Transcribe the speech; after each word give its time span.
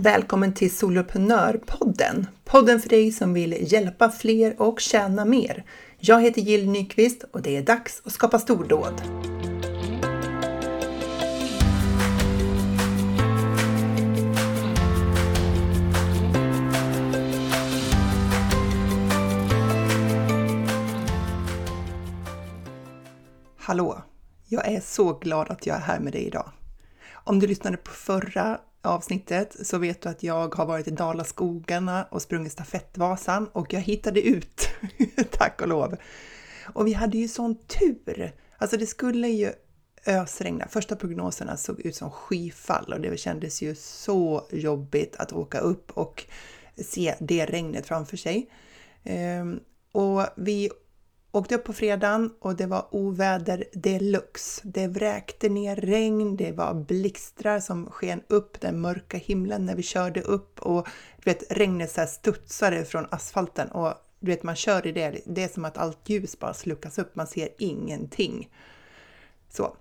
Välkommen 0.00 0.54
till 0.54 0.76
Soloprenörpodden! 0.76 2.26
Podden 2.44 2.80
för 2.80 2.88
dig 2.88 3.12
som 3.12 3.34
vill 3.34 3.72
hjälpa 3.72 4.10
fler 4.10 4.62
och 4.62 4.80
tjäna 4.80 5.24
mer. 5.24 5.64
Jag 5.98 6.22
heter 6.22 6.40
Jill 6.40 6.70
Nyqvist 6.70 7.24
och 7.32 7.42
det 7.42 7.56
är 7.56 7.62
dags 7.62 8.02
att 8.04 8.12
skapa 8.12 8.38
stordåd. 8.38 9.02
Hallå! 23.56 24.02
Jag 24.48 24.68
är 24.68 24.80
så 24.80 25.12
glad 25.12 25.50
att 25.50 25.66
jag 25.66 25.76
är 25.76 25.80
här 25.80 26.00
med 26.00 26.12
dig 26.12 26.26
idag. 26.26 26.50
Om 27.12 27.38
du 27.38 27.46
lyssnade 27.46 27.76
på 27.76 27.90
förra 27.90 28.60
avsnittet 28.82 29.66
så 29.66 29.78
vet 29.78 30.02
du 30.02 30.08
att 30.08 30.22
jag 30.22 30.54
har 30.54 30.66
varit 30.66 30.88
i 30.88 30.90
Dalaskogarna 30.90 32.04
och 32.10 32.22
sprungit 32.22 32.52
stafettvasan 32.52 33.48
och 33.52 33.72
jag 33.72 33.80
hittade 33.80 34.22
ut, 34.22 34.68
tack 35.30 35.62
och 35.62 35.68
lov. 35.68 35.96
Och 36.74 36.86
vi 36.86 36.92
hade 36.92 37.18
ju 37.18 37.28
sån 37.28 37.54
tur! 37.54 38.32
Alltså 38.58 38.76
det 38.76 38.86
skulle 38.86 39.28
ju 39.28 39.52
ösregna. 40.06 40.68
Första 40.68 40.96
prognoserna 40.96 41.56
såg 41.56 41.80
ut 41.80 41.96
som 41.96 42.10
skyfall 42.10 42.92
och 42.92 43.00
det 43.00 43.16
kändes 43.16 43.62
ju 43.62 43.74
så 43.74 44.46
jobbigt 44.50 45.16
att 45.16 45.32
åka 45.32 45.58
upp 45.58 45.90
och 45.90 46.24
se 46.76 47.14
det 47.20 47.46
regnet 47.46 47.86
framför 47.86 48.16
sig. 48.16 48.50
Ehm, 49.04 49.60
och 49.92 50.26
vi 50.36 50.70
Åkte 51.32 51.54
upp 51.54 51.64
på 51.64 51.72
fredagen 51.72 52.34
och 52.40 52.56
det 52.56 52.66
var 52.66 52.86
oväder 52.90 53.64
deluxe. 53.72 54.60
Det 54.64 54.88
vräkte 54.88 55.48
ner 55.48 55.76
regn, 55.76 56.36
det 56.36 56.52
var 56.52 56.74
blixtrar 56.74 57.60
som 57.60 57.90
sken 57.90 58.22
upp 58.28 58.60
den 58.60 58.80
mörka 58.80 59.16
himlen 59.16 59.66
när 59.66 59.74
vi 59.74 59.82
körde 59.82 60.22
upp 60.22 60.60
och 60.60 60.88
du 61.16 61.30
vet, 61.30 61.52
regnet 61.52 61.90
så 61.90 62.06
studsade 62.06 62.84
från 62.84 63.06
asfalten 63.10 63.68
och 63.68 63.94
du 64.20 64.30
vet, 64.30 64.42
man 64.42 64.56
kör 64.56 64.86
i 64.86 64.92
det, 64.92 65.20
det 65.26 65.42
är 65.42 65.48
som 65.48 65.64
att 65.64 65.78
allt 65.78 66.08
ljus 66.08 66.38
bara 66.38 66.54
slukas 66.54 66.98
upp, 66.98 67.14
man 67.14 67.26
ser 67.26 67.48
ingenting. 67.58 68.50
Så. 69.48 69.76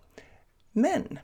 Men 0.72 1.20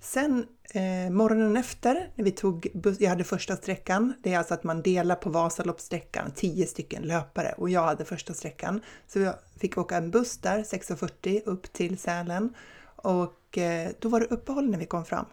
Sen 0.00 0.46
eh, 0.74 1.10
morgonen 1.10 1.56
efter, 1.56 2.10
när 2.14 2.24
vi 2.24 2.30
tog 2.30 2.68
buss, 2.74 3.00
jag 3.00 3.10
hade 3.10 3.24
första 3.24 3.56
sträckan, 3.56 4.14
det 4.22 4.34
är 4.34 4.38
alltså 4.38 4.54
att 4.54 4.64
man 4.64 4.82
delar 4.82 5.14
på 5.16 5.30
Vasaloppssträckan, 5.30 6.32
tio 6.34 6.66
stycken 6.66 7.02
löpare 7.02 7.54
och 7.56 7.70
jag 7.70 7.82
hade 7.82 8.04
första 8.04 8.34
sträckan. 8.34 8.80
Så 9.06 9.18
jag 9.18 9.34
fick 9.56 9.78
åka 9.78 9.96
en 9.96 10.10
buss 10.10 10.38
där 10.38 10.58
6.40 10.58 11.42
upp 11.44 11.72
till 11.72 11.98
Sälen 11.98 12.54
och 12.96 13.58
eh, 13.58 13.90
då 13.98 14.08
var 14.08 14.20
det 14.20 14.26
uppehåll 14.26 14.70
när 14.70 14.78
vi 14.78 14.86
kom 14.86 15.04
fram. 15.04 15.26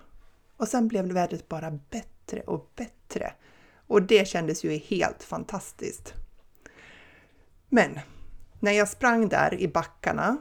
Och 0.58 0.68
sen 0.68 0.88
blev 0.88 1.06
vädret 1.06 1.50
bara 1.50 1.72
bättre 1.72 2.42
och 2.42 2.72
bättre. 2.76 3.34
Och 3.88 4.02
det 4.02 4.28
kändes 4.28 4.64
ju 4.64 4.78
helt 4.78 5.24
fantastiskt. 5.24 6.14
Men 7.70 8.00
när 8.60 8.72
jag 8.72 8.90
sprang 8.90 9.30
där 9.30 9.54
i 9.54 9.68
backarna 9.68 10.38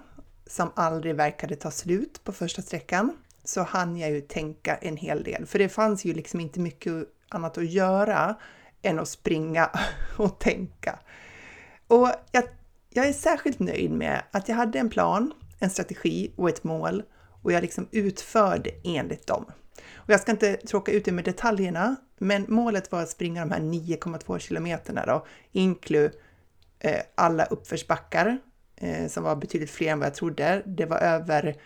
som 0.46 0.70
aldrig 0.76 1.14
verkade 1.14 1.56
ta 1.56 1.70
slut 1.70 2.24
på 2.24 2.32
första 2.32 2.62
sträckan 2.62 3.16
så 3.48 3.62
hann 3.62 3.96
jag 3.96 4.10
ju 4.10 4.20
tänka 4.20 4.76
en 4.76 4.96
hel 4.96 5.22
del, 5.22 5.46
för 5.46 5.58
det 5.58 5.68
fanns 5.68 6.04
ju 6.04 6.14
liksom 6.14 6.40
inte 6.40 6.60
mycket 6.60 6.92
annat 7.28 7.58
att 7.58 7.70
göra 7.70 8.36
än 8.82 8.98
att 8.98 9.08
springa 9.08 9.70
och 10.16 10.38
tänka. 10.38 10.98
Och 11.86 12.10
jag, 12.32 12.44
jag 12.90 13.08
är 13.08 13.12
särskilt 13.12 13.58
nöjd 13.58 13.90
med 13.90 14.22
att 14.30 14.48
jag 14.48 14.56
hade 14.56 14.78
en 14.78 14.90
plan, 14.90 15.32
en 15.58 15.70
strategi 15.70 16.32
och 16.36 16.48
ett 16.48 16.64
mål 16.64 17.02
och 17.42 17.52
jag 17.52 17.62
liksom 17.62 17.88
utförde 17.92 18.70
enligt 18.84 19.26
dem. 19.26 19.44
Och 19.94 20.10
jag 20.10 20.20
ska 20.20 20.32
inte 20.32 20.56
tråka 20.56 20.92
ut 20.92 21.04
det 21.04 21.12
med 21.12 21.24
detaljerna, 21.24 21.96
men 22.18 22.44
målet 22.48 22.92
var 22.92 23.02
att 23.02 23.08
springa 23.08 23.40
de 23.40 23.50
här 23.50 23.60
9,2 23.60 24.38
kilometerna 24.38 25.06
då, 25.06 25.26
inklu 25.52 26.10
eh, 26.78 27.00
alla 27.14 27.44
uppförsbackar 27.44 28.38
eh, 28.76 29.06
som 29.08 29.24
var 29.24 29.36
betydligt 29.36 29.70
fler 29.70 29.92
än 29.92 29.98
vad 29.98 30.06
jag 30.06 30.14
trodde. 30.14 30.62
Det 30.66 30.86
var 30.86 30.98
över 30.98 31.56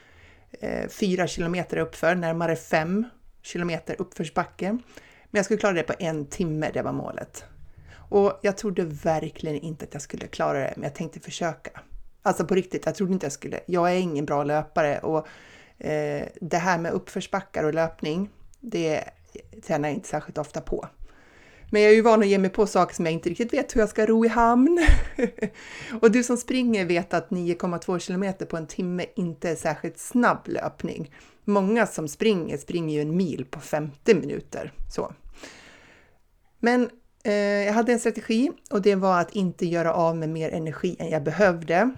Eh, 0.52 0.88
fyra 0.88 1.26
kilometer 1.26 1.76
uppför, 1.76 2.14
närmare 2.14 2.56
fem 2.56 3.04
kilometer 3.42 3.96
uppförsbacke. 3.98 4.70
Men 5.30 5.38
jag 5.38 5.44
skulle 5.44 5.60
klara 5.60 5.72
det 5.72 5.82
på 5.82 5.94
en 5.98 6.26
timme, 6.26 6.70
det 6.74 6.82
var 6.82 6.92
målet. 6.92 7.44
Och 7.92 8.38
jag 8.42 8.56
trodde 8.56 8.84
verkligen 8.84 9.56
inte 9.56 9.84
att 9.84 9.92
jag 9.92 10.02
skulle 10.02 10.26
klara 10.26 10.58
det, 10.58 10.72
men 10.76 10.84
jag 10.84 10.94
tänkte 10.94 11.20
försöka. 11.20 11.70
Alltså 12.22 12.44
på 12.46 12.54
riktigt, 12.54 12.86
jag 12.86 12.94
trodde 12.94 13.12
inte 13.12 13.26
jag 13.26 13.32
skulle. 13.32 13.60
Jag 13.66 13.92
är 13.92 13.96
ingen 13.96 14.24
bra 14.24 14.44
löpare 14.44 14.98
och 14.98 15.26
eh, 15.84 16.26
det 16.40 16.58
här 16.58 16.78
med 16.78 16.92
uppförsbackar 16.92 17.64
och 17.64 17.74
löpning, 17.74 18.30
det 18.60 19.04
tränar 19.66 19.88
jag 19.88 19.96
inte 19.96 20.08
särskilt 20.08 20.38
ofta 20.38 20.60
på. 20.60 20.88
Men 21.70 21.82
jag 21.82 21.90
är 21.90 21.94
ju 21.94 22.02
van 22.02 22.20
att 22.20 22.28
ge 22.28 22.38
mig 22.38 22.50
på 22.50 22.66
saker 22.66 22.94
som 22.94 23.06
jag 23.06 23.12
inte 23.12 23.28
riktigt 23.28 23.52
vet 23.52 23.76
hur 23.76 23.80
jag 23.80 23.88
ska 23.88 24.06
ro 24.06 24.24
i 24.24 24.28
hamn. 24.28 24.86
och 26.00 26.10
du 26.10 26.22
som 26.22 26.36
springer 26.36 26.84
vet 26.84 27.14
att 27.14 27.28
9,2 27.28 27.98
kilometer 27.98 28.46
på 28.46 28.56
en 28.56 28.66
timme 28.66 29.06
inte 29.16 29.50
är 29.50 29.56
särskilt 29.56 29.98
snabb 29.98 30.38
löpning. 30.44 31.14
Många 31.44 31.86
som 31.86 32.08
springer 32.08 32.56
springer 32.56 32.94
ju 32.94 33.00
en 33.00 33.16
mil 33.16 33.44
på 33.50 33.60
50 33.60 34.14
minuter. 34.14 34.72
Så. 34.94 35.12
Men 36.58 36.90
eh, 37.24 37.34
jag 37.34 37.72
hade 37.72 37.92
en 37.92 38.00
strategi 38.00 38.50
och 38.70 38.82
det 38.82 38.94
var 38.94 39.20
att 39.20 39.34
inte 39.34 39.66
göra 39.66 39.94
av 39.94 40.16
med 40.16 40.28
mer 40.28 40.50
energi 40.50 40.96
än 40.98 41.08
jag 41.08 41.22
behövde. 41.22 41.90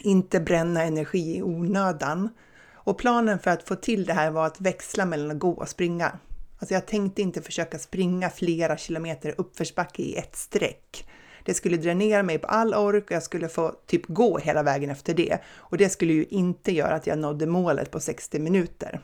Inte 0.00 0.40
bränna 0.40 0.82
energi 0.82 1.36
i 1.36 1.42
onödan. 1.42 2.28
Och 2.74 2.98
planen 2.98 3.38
för 3.38 3.50
att 3.50 3.62
få 3.62 3.74
till 3.74 4.04
det 4.04 4.12
här 4.12 4.30
var 4.30 4.46
att 4.46 4.60
växla 4.60 5.04
mellan 5.04 5.30
att 5.30 5.38
gå 5.38 5.50
och 5.50 5.68
springa. 5.68 6.18
Alltså 6.58 6.74
jag 6.74 6.86
tänkte 6.86 7.22
inte 7.22 7.42
försöka 7.42 7.78
springa 7.78 8.30
flera 8.30 8.76
kilometer 8.76 9.34
uppförsbacke 9.38 10.02
i 10.02 10.16
ett 10.16 10.36
streck. 10.36 11.06
Det 11.44 11.54
skulle 11.54 11.76
dränera 11.76 12.22
mig 12.22 12.38
på 12.38 12.46
all 12.46 12.74
ork 12.74 13.04
och 13.04 13.12
jag 13.12 13.22
skulle 13.22 13.48
få 13.48 13.74
typ 13.86 14.06
gå 14.06 14.38
hela 14.38 14.62
vägen 14.62 14.90
efter 14.90 15.14
det. 15.14 15.38
Och 15.46 15.76
det 15.76 15.88
skulle 15.88 16.12
ju 16.12 16.24
inte 16.24 16.72
göra 16.72 16.94
att 16.94 17.06
jag 17.06 17.18
nådde 17.18 17.46
målet 17.46 17.90
på 17.90 18.00
60 18.00 18.38
minuter. 18.38 19.00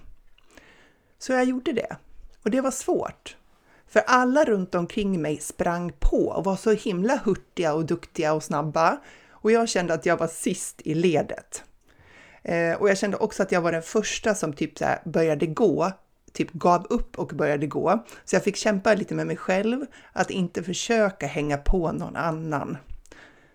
Så 1.18 1.32
jag 1.32 1.44
gjorde 1.44 1.72
det. 1.72 1.96
Och 2.44 2.50
det 2.50 2.60
var 2.60 2.70
svårt. 2.70 3.36
För 3.86 4.02
alla 4.06 4.44
runt 4.44 4.74
omkring 4.74 5.22
mig 5.22 5.38
sprang 5.38 5.92
på 5.98 6.26
och 6.26 6.44
var 6.44 6.56
så 6.56 6.72
himla 6.72 7.16
hurtiga 7.24 7.74
och 7.74 7.84
duktiga 7.84 8.32
och 8.32 8.42
snabba. 8.42 8.98
Och 9.30 9.52
jag 9.52 9.68
kände 9.68 9.94
att 9.94 10.06
jag 10.06 10.16
var 10.16 10.28
sist 10.28 10.80
i 10.84 10.94
ledet. 10.94 11.64
Eh, 12.42 12.72
och 12.72 12.90
jag 12.90 12.98
kände 12.98 13.16
också 13.16 13.42
att 13.42 13.52
jag 13.52 13.60
var 13.60 13.72
den 13.72 13.82
första 13.82 14.34
som 14.34 14.52
typ 14.52 14.78
så 14.78 14.86
började 15.04 15.46
gå 15.46 15.92
typ 16.32 16.52
gav 16.52 16.86
upp 16.90 17.18
och 17.18 17.28
började 17.28 17.66
gå. 17.66 18.04
Så 18.24 18.36
jag 18.36 18.44
fick 18.44 18.56
kämpa 18.56 18.94
lite 18.94 19.14
med 19.14 19.26
mig 19.26 19.36
själv, 19.36 19.86
att 20.12 20.30
inte 20.30 20.62
försöka 20.62 21.26
hänga 21.26 21.56
på 21.56 21.92
någon 21.92 22.16
annan. 22.16 22.76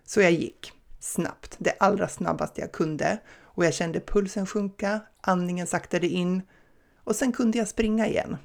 Så 0.04 0.20
jag 0.20 0.32
gick 0.32 0.72
snabbt, 1.00 1.56
det 1.58 1.74
allra 1.80 2.08
snabbaste 2.08 2.60
jag 2.60 2.72
kunde 2.72 3.18
och 3.42 3.64
jag 3.64 3.74
kände 3.74 4.00
pulsen 4.00 4.46
sjunka, 4.46 5.00
andningen 5.20 5.66
saktade 5.66 6.06
in 6.06 6.42
och 7.04 7.16
sen 7.16 7.32
kunde 7.32 7.58
jag 7.58 7.68
springa 7.68 8.06
igen. 8.06 8.36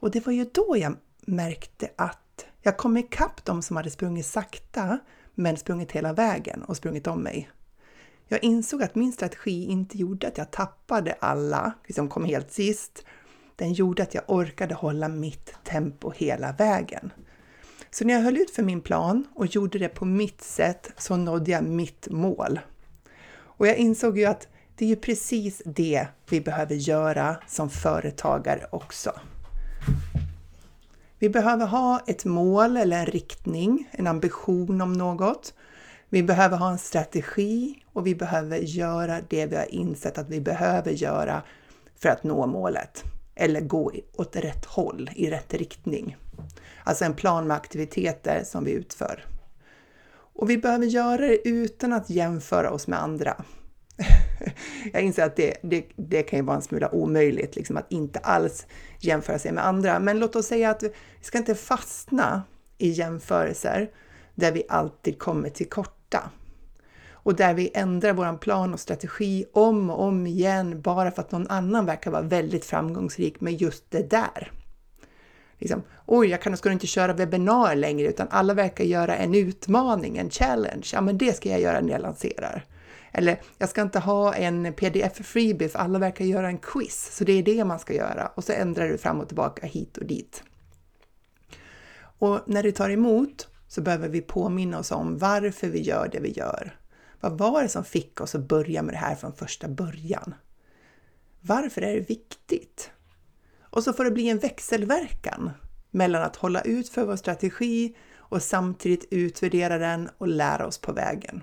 Och 0.00 0.10
det 0.10 0.26
var 0.26 0.32
ju 0.32 0.46
då 0.52 0.76
jag 0.78 0.96
märkte 1.20 1.88
att 1.96 2.46
jag 2.62 2.76
kom 2.76 2.96
ikapp 2.96 3.44
de 3.44 3.62
som 3.62 3.76
hade 3.76 3.90
sprungit 3.90 4.26
sakta 4.26 4.98
men 5.34 5.56
sprungit 5.56 5.92
hela 5.92 6.12
vägen 6.12 6.62
och 6.62 6.76
sprungit 6.76 7.06
om 7.06 7.22
mig. 7.22 7.50
Jag 8.28 8.44
insåg 8.44 8.82
att 8.82 8.94
min 8.94 9.12
strategi 9.12 9.64
inte 9.64 9.98
gjorde 9.98 10.28
att 10.28 10.38
jag 10.38 10.50
tappade 10.50 11.12
alla, 11.20 11.72
liksom 11.86 12.08
kom 12.08 12.24
helt 12.24 12.52
sist, 12.52 13.04
den 13.62 13.72
gjorde 13.72 14.02
att 14.02 14.14
jag 14.14 14.24
orkade 14.26 14.74
hålla 14.74 15.08
mitt 15.08 15.54
tempo 15.64 16.12
hela 16.16 16.52
vägen. 16.52 17.12
Så 17.90 18.04
när 18.04 18.14
jag 18.14 18.20
höll 18.20 18.36
ut 18.36 18.50
för 18.50 18.62
min 18.62 18.80
plan 18.80 19.26
och 19.34 19.46
gjorde 19.46 19.78
det 19.78 19.88
på 19.88 20.04
mitt 20.04 20.42
sätt 20.42 20.90
så 20.96 21.16
nådde 21.16 21.50
jag 21.50 21.64
mitt 21.64 22.08
mål. 22.10 22.60
Och 23.34 23.66
jag 23.66 23.76
insåg 23.76 24.18
ju 24.18 24.24
att 24.24 24.48
det 24.76 24.84
är 24.84 24.88
ju 24.88 24.96
precis 24.96 25.62
det 25.64 26.06
vi 26.28 26.40
behöver 26.40 26.74
göra 26.74 27.36
som 27.46 27.70
företagare 27.70 28.66
också. 28.70 29.12
Vi 31.18 31.28
behöver 31.28 31.66
ha 31.66 32.00
ett 32.06 32.24
mål 32.24 32.76
eller 32.76 32.98
en 32.98 33.06
riktning, 33.06 33.88
en 33.90 34.06
ambition 34.06 34.80
om 34.80 34.92
något. 34.92 35.54
Vi 36.08 36.22
behöver 36.22 36.56
ha 36.56 36.70
en 36.70 36.78
strategi 36.78 37.74
och 37.92 38.06
vi 38.06 38.14
behöver 38.14 38.58
göra 38.58 39.20
det 39.28 39.46
vi 39.46 39.56
har 39.56 39.74
insett 39.74 40.18
att 40.18 40.28
vi 40.28 40.40
behöver 40.40 40.90
göra 40.90 41.42
för 41.96 42.08
att 42.08 42.24
nå 42.24 42.46
målet 42.46 43.04
eller 43.42 43.60
gå 43.60 43.92
åt 44.12 44.36
rätt 44.36 44.64
håll, 44.64 45.10
i 45.16 45.30
rätt 45.30 45.54
riktning. 45.54 46.16
Alltså 46.84 47.04
en 47.04 47.14
plan 47.14 47.46
med 47.46 47.56
aktiviteter 47.56 48.44
som 48.44 48.64
vi 48.64 48.72
utför. 48.72 49.24
Och 50.12 50.50
vi 50.50 50.58
behöver 50.58 50.86
göra 50.86 51.26
det 51.26 51.48
utan 51.48 51.92
att 51.92 52.10
jämföra 52.10 52.70
oss 52.70 52.86
med 52.86 53.02
andra. 53.02 53.44
Jag 54.92 55.02
inser 55.02 55.24
att 55.24 55.36
det, 55.36 55.56
det, 55.62 55.86
det 55.96 56.22
kan 56.22 56.38
ju 56.38 56.44
vara 56.44 56.56
en 56.56 56.62
smula 56.62 56.94
omöjligt, 56.94 57.56
liksom 57.56 57.76
att 57.76 57.92
inte 57.92 58.18
alls 58.18 58.66
jämföra 58.98 59.38
sig 59.38 59.52
med 59.52 59.66
andra. 59.66 59.98
Men 59.98 60.18
låt 60.18 60.36
oss 60.36 60.46
säga 60.46 60.70
att 60.70 60.82
vi 60.82 60.90
ska 61.20 61.38
inte 61.38 61.54
fastna 61.54 62.42
i 62.78 62.88
jämförelser 62.88 63.90
där 64.34 64.52
vi 64.52 64.64
alltid 64.68 65.18
kommer 65.18 65.48
till 65.48 65.68
korta 65.68 66.30
och 67.22 67.36
där 67.36 67.54
vi 67.54 67.70
ändrar 67.74 68.12
vår 68.12 68.36
plan 68.38 68.72
och 68.72 68.80
strategi 68.80 69.44
om 69.52 69.90
och 69.90 70.04
om 70.04 70.26
igen 70.26 70.82
bara 70.82 71.10
för 71.10 71.22
att 71.22 71.32
någon 71.32 71.48
annan 71.48 71.86
verkar 71.86 72.10
vara 72.10 72.22
väldigt 72.22 72.64
framgångsrik 72.64 73.40
med 73.40 73.54
just 73.54 73.90
det 73.90 74.10
där. 74.10 74.52
liksom, 75.58 75.82
oj, 76.06 76.28
jag 76.28 76.42
kan, 76.42 76.56
ska 76.56 76.72
inte 76.72 76.86
köra 76.86 77.12
webbinar 77.12 77.74
längre 77.74 78.08
utan 78.08 78.26
alla 78.30 78.54
verkar 78.54 78.84
göra 78.84 79.16
en 79.16 79.34
utmaning, 79.34 80.18
en 80.18 80.30
challenge. 80.30 80.86
Ja, 80.92 81.00
men 81.00 81.18
det 81.18 81.36
ska 81.36 81.48
jag 81.48 81.60
göra 81.60 81.80
när 81.80 81.92
jag 81.92 82.02
lanserar. 82.02 82.64
Eller 83.12 83.40
jag 83.58 83.68
ska 83.68 83.82
inte 83.82 83.98
ha 83.98 84.34
en 84.34 84.66
pdf-freebie 84.66 85.68
för 85.68 85.78
alla 85.78 85.98
verkar 85.98 86.24
göra 86.24 86.46
en 86.46 86.58
quiz, 86.58 87.16
så 87.16 87.24
det 87.24 87.32
är 87.32 87.42
det 87.42 87.64
man 87.64 87.78
ska 87.78 87.94
göra. 87.94 88.26
Och 88.34 88.44
så 88.44 88.52
ändrar 88.52 88.88
du 88.88 88.98
fram 88.98 89.20
och 89.20 89.28
tillbaka 89.28 89.66
hit 89.66 89.96
och 89.96 90.06
dit. 90.06 90.42
Och 92.18 92.40
när 92.46 92.62
det 92.62 92.72
tar 92.72 92.90
emot 92.90 93.48
så 93.68 93.80
behöver 93.80 94.08
vi 94.08 94.20
påminna 94.20 94.78
oss 94.78 94.92
om 94.92 95.18
varför 95.18 95.68
vi 95.68 95.82
gör 95.82 96.08
det 96.12 96.20
vi 96.20 96.32
gör. 96.32 96.81
Vad 97.22 97.38
var 97.52 97.62
det 97.62 97.68
som 97.68 97.84
fick 97.84 98.20
oss 98.20 98.34
att 98.34 98.48
börja 98.48 98.82
med 98.82 98.94
det 98.94 98.98
här 98.98 99.14
från 99.14 99.32
första 99.32 99.68
början? 99.68 100.34
Varför 101.40 101.82
är 101.82 101.94
det 101.94 102.10
viktigt? 102.10 102.90
Och 103.60 103.84
så 103.84 103.92
får 103.92 104.04
det 104.04 104.10
bli 104.10 104.28
en 104.28 104.38
växelverkan 104.38 105.50
mellan 105.90 106.22
att 106.22 106.36
hålla 106.36 106.60
ut 106.60 106.88
för 106.88 107.04
vår 107.04 107.16
strategi 107.16 107.96
och 108.16 108.42
samtidigt 108.42 109.08
utvärdera 109.10 109.78
den 109.78 110.08
och 110.18 110.28
lära 110.28 110.66
oss 110.66 110.78
på 110.78 110.92
vägen. 110.92 111.42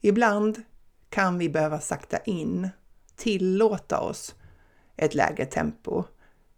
Ibland 0.00 0.62
kan 1.08 1.38
vi 1.38 1.48
behöva 1.48 1.80
sakta 1.80 2.18
in, 2.18 2.68
tillåta 3.16 4.00
oss 4.00 4.34
ett 4.96 5.14
lägre 5.14 5.44
tempo 5.44 6.04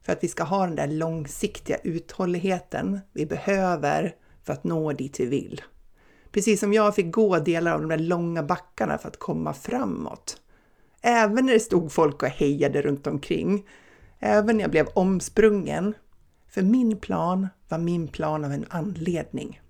för 0.02 0.12
att 0.12 0.25
vi 0.25 0.28
ska 0.28 0.44
ha 0.44 0.66
den 0.66 0.76
där 0.76 0.87
långsiktiga 0.87 1.76
uthålligheten 1.76 3.00
vi 3.12 3.26
behöver 3.26 4.16
för 4.43 4.52
att 4.52 4.64
nå 4.64 4.93
dit 4.93 5.20
vi 5.20 5.26
vill. 5.26 5.60
Precis 6.32 6.61
som 6.61 6.73
jag 6.73 6.94
fick 6.94 7.12
gå 7.12 7.38
delar 7.38 7.73
av 7.73 7.81
de 7.81 7.88
där 7.88 7.99
långa 7.99 8.43
backarna 8.43 8.99
för 8.99 9.08
att 9.08 9.19
komma 9.19 9.55
framåt. 9.55 10.40
Även 11.02 11.46
när 11.46 11.52
det 11.52 11.61
stod 11.61 11.93
folk 11.93 12.23
och 12.23 12.29
hejade 12.29 12.82
runt 12.82 13.06
omkring. 13.06 13.67
Även 14.19 14.56
när 14.56 14.64
jag 14.64 14.70
blev 14.70 14.87
omsprungen. 14.94 15.94
För 16.49 16.62
min 16.62 16.96
plan 16.96 17.49
var 17.69 17.79
min 17.79 18.08
plan 18.08 18.44
av 18.44 18.52
en 18.52 18.67
anledning. 18.69 19.61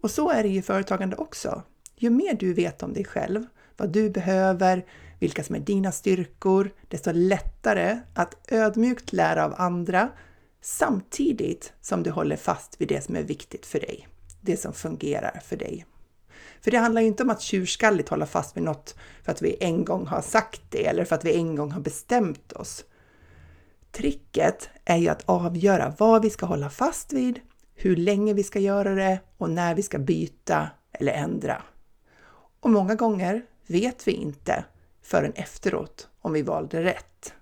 Och 0.00 0.10
så 0.10 0.30
är 0.30 0.42
det 0.42 0.48
ju 0.48 0.58
i 0.58 0.62
företagande 0.62 1.16
också. 1.16 1.62
Ju 1.96 2.10
mer 2.10 2.34
du 2.34 2.54
vet 2.54 2.82
om 2.82 2.92
dig 2.92 3.04
själv, 3.04 3.44
vad 3.76 3.92
du 3.92 4.10
behöver, 4.10 4.84
vilka 5.18 5.44
som 5.44 5.54
är 5.54 5.60
dina 5.60 5.92
styrkor, 5.92 6.70
desto 6.88 7.10
lättare 7.12 7.98
att 8.14 8.52
ödmjukt 8.52 9.12
lära 9.12 9.44
av 9.44 9.54
andra 9.56 10.08
samtidigt 10.60 11.72
som 11.80 12.02
du 12.02 12.10
håller 12.10 12.36
fast 12.36 12.80
vid 12.80 12.88
det 12.88 13.04
som 13.04 13.16
är 13.16 13.22
viktigt 13.22 13.66
för 13.66 13.80
dig, 13.80 14.08
det 14.42 14.56
som 14.56 14.72
fungerar 14.72 15.40
för 15.44 15.56
dig. 15.56 15.86
För 16.60 16.70
det 16.70 16.78
handlar 16.78 17.00
ju 17.00 17.06
inte 17.06 17.22
om 17.22 17.30
att 17.30 17.40
tjurskalligt 17.40 18.08
hålla 18.08 18.26
fast 18.26 18.56
vid 18.56 18.62
något 18.62 18.94
för 19.24 19.32
att 19.32 19.42
vi 19.42 19.56
en 19.60 19.84
gång 19.84 20.06
har 20.06 20.20
sagt 20.20 20.62
det 20.70 20.86
eller 20.86 21.04
för 21.04 21.16
att 21.16 21.24
vi 21.24 21.34
en 21.34 21.56
gång 21.56 21.70
har 21.70 21.80
bestämt 21.80 22.52
oss. 22.52 22.84
Tricket 23.92 24.68
är 24.84 24.96
ju 24.96 25.08
att 25.08 25.22
avgöra 25.26 25.94
vad 25.98 26.22
vi 26.22 26.30
ska 26.30 26.46
hålla 26.46 26.70
fast 26.70 27.12
vid, 27.12 27.40
hur 27.74 27.96
länge 27.96 28.34
vi 28.34 28.42
ska 28.42 28.58
göra 28.58 28.94
det 28.94 29.20
och 29.36 29.50
när 29.50 29.74
vi 29.74 29.82
ska 29.82 29.98
byta 29.98 30.68
eller 30.92 31.12
ändra. 31.12 31.62
Och 32.60 32.70
många 32.70 32.94
gånger 32.94 33.42
vet 33.66 34.08
vi 34.08 34.12
inte 34.12 34.64
förrän 35.02 35.32
efteråt 35.32 36.08
om 36.20 36.32
vi 36.32 36.42
valde 36.42 36.84
rätt. 36.84 37.34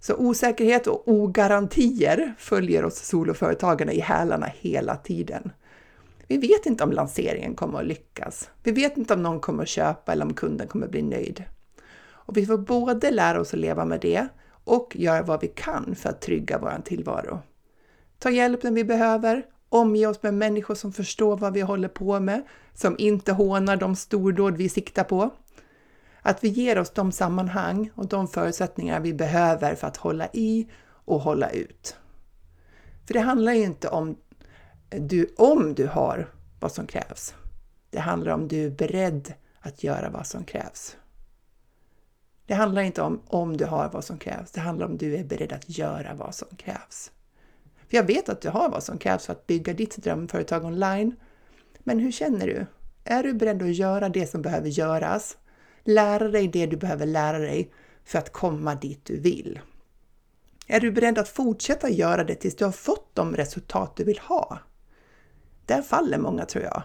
Så 0.00 0.14
osäkerhet 0.14 0.86
och 0.86 1.08
ogarantier 1.08 2.34
följer 2.38 2.84
oss 2.84 2.96
soloföretagarna 2.96 3.92
i 3.92 4.00
hälarna 4.00 4.46
hela 4.46 4.96
tiden. 4.96 5.52
Vi 6.30 6.36
vet 6.36 6.66
inte 6.66 6.84
om 6.84 6.92
lanseringen 6.92 7.54
kommer 7.54 7.78
att 7.80 7.86
lyckas. 7.86 8.50
Vi 8.62 8.72
vet 8.72 8.96
inte 8.96 9.14
om 9.14 9.22
någon 9.22 9.40
kommer 9.40 9.62
att 9.62 9.68
köpa 9.68 10.12
eller 10.12 10.24
om 10.24 10.34
kunden 10.34 10.68
kommer 10.68 10.86
att 10.86 10.90
bli 10.90 11.02
nöjd. 11.02 11.44
Och 12.08 12.36
vi 12.36 12.46
får 12.46 12.58
både 12.58 13.10
lära 13.10 13.40
oss 13.40 13.54
att 13.54 13.60
leva 13.60 13.84
med 13.84 14.00
det 14.00 14.28
och 14.64 14.96
göra 14.96 15.22
vad 15.22 15.40
vi 15.40 15.48
kan 15.48 15.94
för 15.94 16.08
att 16.08 16.20
trygga 16.20 16.58
vår 16.58 16.82
tillvaro. 16.84 17.38
Ta 18.18 18.30
hjälp 18.30 18.62
när 18.62 18.70
vi 18.70 18.84
behöver, 18.84 19.46
omge 19.68 20.06
oss 20.06 20.22
med 20.22 20.34
människor 20.34 20.74
som 20.74 20.92
förstår 20.92 21.36
vad 21.36 21.52
vi 21.52 21.60
håller 21.60 21.88
på 21.88 22.20
med, 22.20 22.42
som 22.74 22.96
inte 22.98 23.32
hånar 23.32 23.76
de 23.76 23.96
stordåd 23.96 24.56
vi 24.56 24.68
siktar 24.68 25.04
på. 25.04 25.30
Att 26.22 26.44
vi 26.44 26.48
ger 26.48 26.78
oss 26.78 26.90
de 26.90 27.12
sammanhang 27.12 27.90
och 27.94 28.06
de 28.06 28.28
förutsättningar 28.28 29.00
vi 29.00 29.14
behöver 29.14 29.74
för 29.74 29.86
att 29.86 29.96
hålla 29.96 30.28
i 30.32 30.70
och 31.04 31.20
hålla 31.20 31.50
ut. 31.50 31.96
För 33.06 33.14
det 33.14 33.20
handlar 33.20 33.52
ju 33.52 33.62
inte 33.62 33.88
om 33.88 34.16
du, 34.90 35.34
om 35.36 35.74
du 35.74 35.86
har 35.86 36.28
vad 36.60 36.72
som 36.72 36.86
krävs. 36.86 37.34
Det 37.90 38.00
handlar 38.00 38.32
om 38.32 38.48
du 38.48 38.66
är 38.66 38.70
beredd 38.70 39.34
att 39.60 39.84
göra 39.84 40.10
vad 40.10 40.26
som 40.26 40.44
krävs. 40.44 40.96
Det 42.46 42.54
handlar 42.54 42.82
inte 42.82 43.02
om 43.02 43.22
om 43.26 43.56
du 43.56 43.64
har 43.64 43.90
vad 43.92 44.04
som 44.04 44.18
krävs. 44.18 44.50
Det 44.50 44.60
handlar 44.60 44.86
om 44.86 44.96
du 44.96 45.16
är 45.16 45.24
beredd 45.24 45.52
att 45.52 45.78
göra 45.78 46.14
vad 46.14 46.34
som 46.34 46.48
krävs. 46.56 47.10
För 47.88 47.96
jag 47.96 48.04
vet 48.04 48.28
att 48.28 48.40
du 48.40 48.48
har 48.48 48.70
vad 48.70 48.82
som 48.82 48.98
krävs 48.98 49.26
för 49.26 49.32
att 49.32 49.46
bygga 49.46 49.74
ditt 49.74 49.96
drömföretag 49.96 50.64
online. 50.64 51.16
Men 51.78 51.98
hur 51.98 52.12
känner 52.12 52.46
du? 52.46 52.66
Är 53.04 53.22
du 53.22 53.34
beredd 53.34 53.62
att 53.62 53.74
göra 53.74 54.08
det 54.08 54.26
som 54.26 54.42
behöver 54.42 54.68
göras? 54.68 55.38
Lära 55.84 56.28
dig 56.28 56.48
det 56.48 56.66
du 56.66 56.76
behöver 56.76 57.06
lära 57.06 57.38
dig 57.38 57.72
för 58.04 58.18
att 58.18 58.32
komma 58.32 58.74
dit 58.74 59.04
du 59.04 59.20
vill. 59.20 59.60
Är 60.66 60.80
du 60.80 60.92
beredd 60.92 61.18
att 61.18 61.28
fortsätta 61.28 61.90
göra 61.90 62.24
det 62.24 62.34
tills 62.34 62.56
du 62.56 62.64
har 62.64 62.72
fått 62.72 63.10
de 63.14 63.36
resultat 63.36 63.96
du 63.96 64.04
vill 64.04 64.18
ha? 64.18 64.58
Där 65.70 65.82
faller 65.82 66.18
många 66.18 66.44
tror 66.44 66.64
jag. 66.64 66.82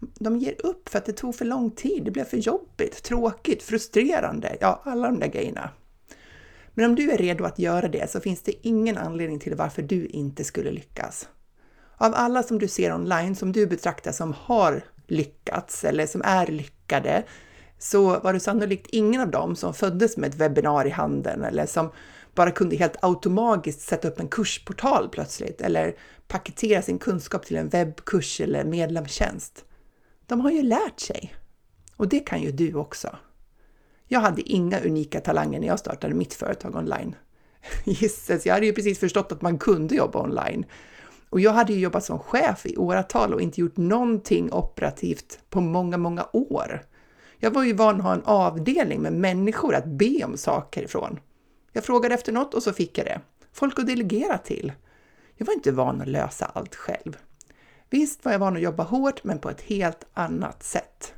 De 0.00 0.36
ger 0.36 0.66
upp 0.66 0.88
för 0.88 0.98
att 0.98 1.04
det 1.04 1.12
tog 1.12 1.34
för 1.34 1.44
lång 1.44 1.70
tid, 1.70 2.04
det 2.04 2.10
blev 2.10 2.24
för 2.24 2.36
jobbigt, 2.36 3.02
tråkigt, 3.02 3.62
frustrerande, 3.62 4.56
ja 4.60 4.82
alla 4.84 5.06
de 5.06 5.20
där 5.20 5.26
grejerna. 5.26 5.70
Men 6.74 6.84
om 6.84 6.94
du 6.94 7.10
är 7.10 7.18
redo 7.18 7.44
att 7.44 7.58
göra 7.58 7.88
det 7.88 8.10
så 8.10 8.20
finns 8.20 8.42
det 8.42 8.66
ingen 8.66 8.98
anledning 8.98 9.40
till 9.40 9.54
varför 9.54 9.82
du 9.82 10.06
inte 10.06 10.44
skulle 10.44 10.70
lyckas. 10.70 11.28
Av 11.96 12.12
alla 12.14 12.42
som 12.42 12.58
du 12.58 12.68
ser 12.68 12.94
online 12.94 13.36
som 13.36 13.52
du 13.52 13.66
betraktar 13.66 14.12
som 14.12 14.32
har 14.32 14.84
lyckats 15.06 15.84
eller 15.84 16.06
som 16.06 16.22
är 16.24 16.46
lyckade 16.46 17.24
så 17.78 18.20
var 18.20 18.32
det 18.32 18.40
sannolikt 18.40 18.86
ingen 18.86 19.20
av 19.20 19.30
dem 19.30 19.56
som 19.56 19.74
föddes 19.74 20.16
med 20.16 20.28
ett 20.28 20.36
webbinar 20.36 20.86
i 20.86 20.90
handen 20.90 21.44
eller 21.44 21.66
som 21.66 21.90
bara 22.34 22.50
kunde 22.50 22.76
helt 22.76 22.96
automatiskt 23.02 23.80
sätta 23.80 24.08
upp 24.08 24.20
en 24.20 24.28
kursportal 24.28 25.08
plötsligt 25.08 25.60
eller 25.60 25.96
paketera 26.28 26.82
sin 26.82 26.98
kunskap 26.98 27.46
till 27.46 27.56
en 27.56 27.68
webbkurs 27.68 28.40
eller 28.40 28.64
medlemstjänst. 28.64 29.64
De 30.26 30.40
har 30.40 30.50
ju 30.50 30.62
lärt 30.62 31.00
sig. 31.00 31.34
Och 31.96 32.08
det 32.08 32.20
kan 32.20 32.42
ju 32.42 32.52
du 32.52 32.74
också. 32.74 33.16
Jag 34.08 34.20
hade 34.20 34.42
inga 34.42 34.80
unika 34.80 35.20
talanger 35.20 35.60
när 35.60 35.66
jag 35.66 35.78
startade 35.78 36.14
mitt 36.14 36.34
företag 36.34 36.76
online. 36.76 37.16
Gisses, 37.84 38.46
jag 38.46 38.54
hade 38.54 38.66
ju 38.66 38.72
precis 38.72 38.98
förstått 38.98 39.32
att 39.32 39.42
man 39.42 39.58
kunde 39.58 39.94
jobba 39.94 40.22
online. 40.22 40.64
Och 41.30 41.40
jag 41.40 41.52
hade 41.52 41.72
ju 41.72 41.80
jobbat 41.80 42.04
som 42.04 42.18
chef 42.18 42.66
i 42.66 42.76
åratal 42.76 43.34
och 43.34 43.40
inte 43.40 43.60
gjort 43.60 43.76
någonting 43.76 44.52
operativt 44.52 45.38
på 45.50 45.60
många, 45.60 45.98
många 45.98 46.26
år. 46.32 46.86
Jag 47.38 47.50
var 47.50 47.64
ju 47.64 47.72
van 47.72 47.96
att 47.96 48.02
ha 48.02 48.12
en 48.12 48.24
avdelning 48.24 49.02
med 49.02 49.12
människor 49.12 49.74
att 49.74 49.86
be 49.86 50.24
om 50.24 50.36
saker 50.36 50.82
ifrån. 50.82 51.18
Jag 51.76 51.84
frågade 51.84 52.14
efter 52.14 52.32
något 52.32 52.54
och 52.54 52.62
så 52.62 52.72
fick 52.72 52.98
jag 52.98 53.06
det. 53.06 53.20
Folk 53.52 53.78
att 53.78 53.86
delegera 53.86 54.38
till. 54.38 54.72
Jag 55.36 55.46
var 55.46 55.54
inte 55.54 55.72
van 55.72 56.00
att 56.00 56.08
lösa 56.08 56.46
allt 56.46 56.74
själv. 56.74 57.16
Visst 57.90 58.24
var 58.24 58.32
jag 58.32 58.38
van 58.38 58.56
att 58.56 58.62
jobba 58.62 58.82
hårt, 58.82 59.24
men 59.24 59.38
på 59.38 59.50
ett 59.50 59.60
helt 59.60 60.06
annat 60.14 60.62
sätt. 60.62 61.14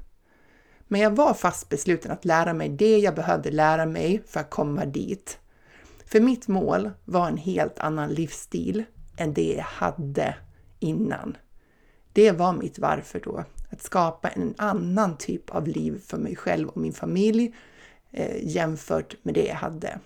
Men 0.89 1.01
jag 1.01 1.17
var 1.17 1.35
fast 1.35 1.69
besluten 1.69 2.11
att 2.11 2.25
lära 2.25 2.53
mig 2.55 2.69
det 2.69 2.99
jag 2.99 3.15
behövde 3.15 3.51
lära 3.51 3.87
mig 3.87 4.23
för 4.27 4.41
att 4.41 4.51
komma 4.51 4.85
dit. 4.85 5.39
För 6.07 6.21
mitt 6.21 6.49
mål 6.49 6.91
var 7.05 7.29
en 7.29 7.37
helt 7.37 7.79
annan 7.79 8.11
livsstil 8.11 8.85
än 9.17 9.35
det 9.35 9.55
jag 9.55 9.65
hade 9.65 10.37
innan. 10.79 11.37
Det 12.13 12.33
var 12.33 12.53
mitt 12.53 12.79
varför 12.79 13.21
då. 13.21 13.45
Att 13.71 13.83
skapa 13.83 14.29
en 14.29 14.55
annan 14.59 15.17
typ 15.17 15.51
av 15.51 15.69
liv 15.69 16.03
för 16.07 16.19
mig 16.19 16.37
själv 16.37 16.69
och 16.69 16.77
min 16.77 16.93
familj 16.93 17.55
eh, 18.11 18.47
jämfört 18.49 19.17
med 19.23 19.35
det 19.35 19.47
jag 19.47 19.55
hade. 19.55 19.99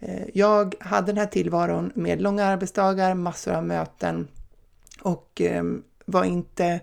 Eh, 0.00 0.22
jag 0.34 0.74
hade 0.80 1.06
den 1.06 1.18
här 1.18 1.26
tillvaron 1.26 1.92
med 1.94 2.22
långa 2.22 2.44
arbetsdagar, 2.44 3.14
massor 3.14 3.52
av 3.52 3.64
möten 3.64 4.28
och 5.02 5.40
ehm, 5.40 5.82
var 6.04 6.24
inte 6.24 6.80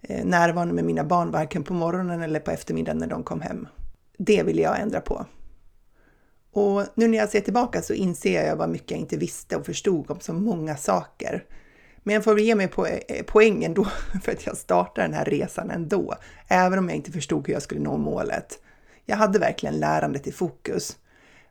eh, 0.00 0.24
närvarande 0.24 0.74
med 0.74 0.84
mina 0.84 1.04
barn 1.04 1.30
varken 1.30 1.62
på 1.62 1.74
morgonen 1.74 2.22
eller 2.22 2.40
på 2.40 2.50
eftermiddagen 2.50 2.98
när 2.98 3.06
de 3.06 3.22
kom 3.22 3.40
hem. 3.40 3.68
Det 4.18 4.42
ville 4.42 4.62
jag 4.62 4.80
ändra 4.80 5.00
på. 5.00 5.26
Och 6.52 6.82
nu 6.94 7.08
när 7.08 7.18
jag 7.18 7.28
ser 7.28 7.40
tillbaka 7.40 7.82
så 7.82 7.92
inser 7.92 8.46
jag 8.46 8.56
vad 8.56 8.68
mycket 8.68 8.90
jag 8.90 9.00
inte 9.00 9.16
visste 9.16 9.56
och 9.56 9.66
förstod 9.66 10.10
om 10.10 10.20
så 10.20 10.32
många 10.32 10.76
saker. 10.76 11.44
Men 12.02 12.14
jag 12.14 12.24
får 12.24 12.34
väl 12.34 12.44
ge 12.44 12.54
mig 12.54 12.68
på, 12.68 12.86
eh, 12.86 13.24
poängen 13.26 13.74
då 13.74 13.84
för 14.22 14.32
att 14.32 14.46
jag 14.46 14.56
startade 14.56 15.06
den 15.06 15.14
här 15.14 15.24
resan 15.24 15.70
ändå, 15.70 16.14
även 16.48 16.78
om 16.78 16.88
jag 16.88 16.96
inte 16.96 17.12
förstod 17.12 17.46
hur 17.46 17.54
jag 17.54 17.62
skulle 17.62 17.80
nå 17.80 17.96
målet. 17.96 18.58
Jag 19.04 19.16
hade 19.16 19.38
verkligen 19.38 19.78
lärandet 19.78 20.26
i 20.26 20.32
fokus 20.32 20.96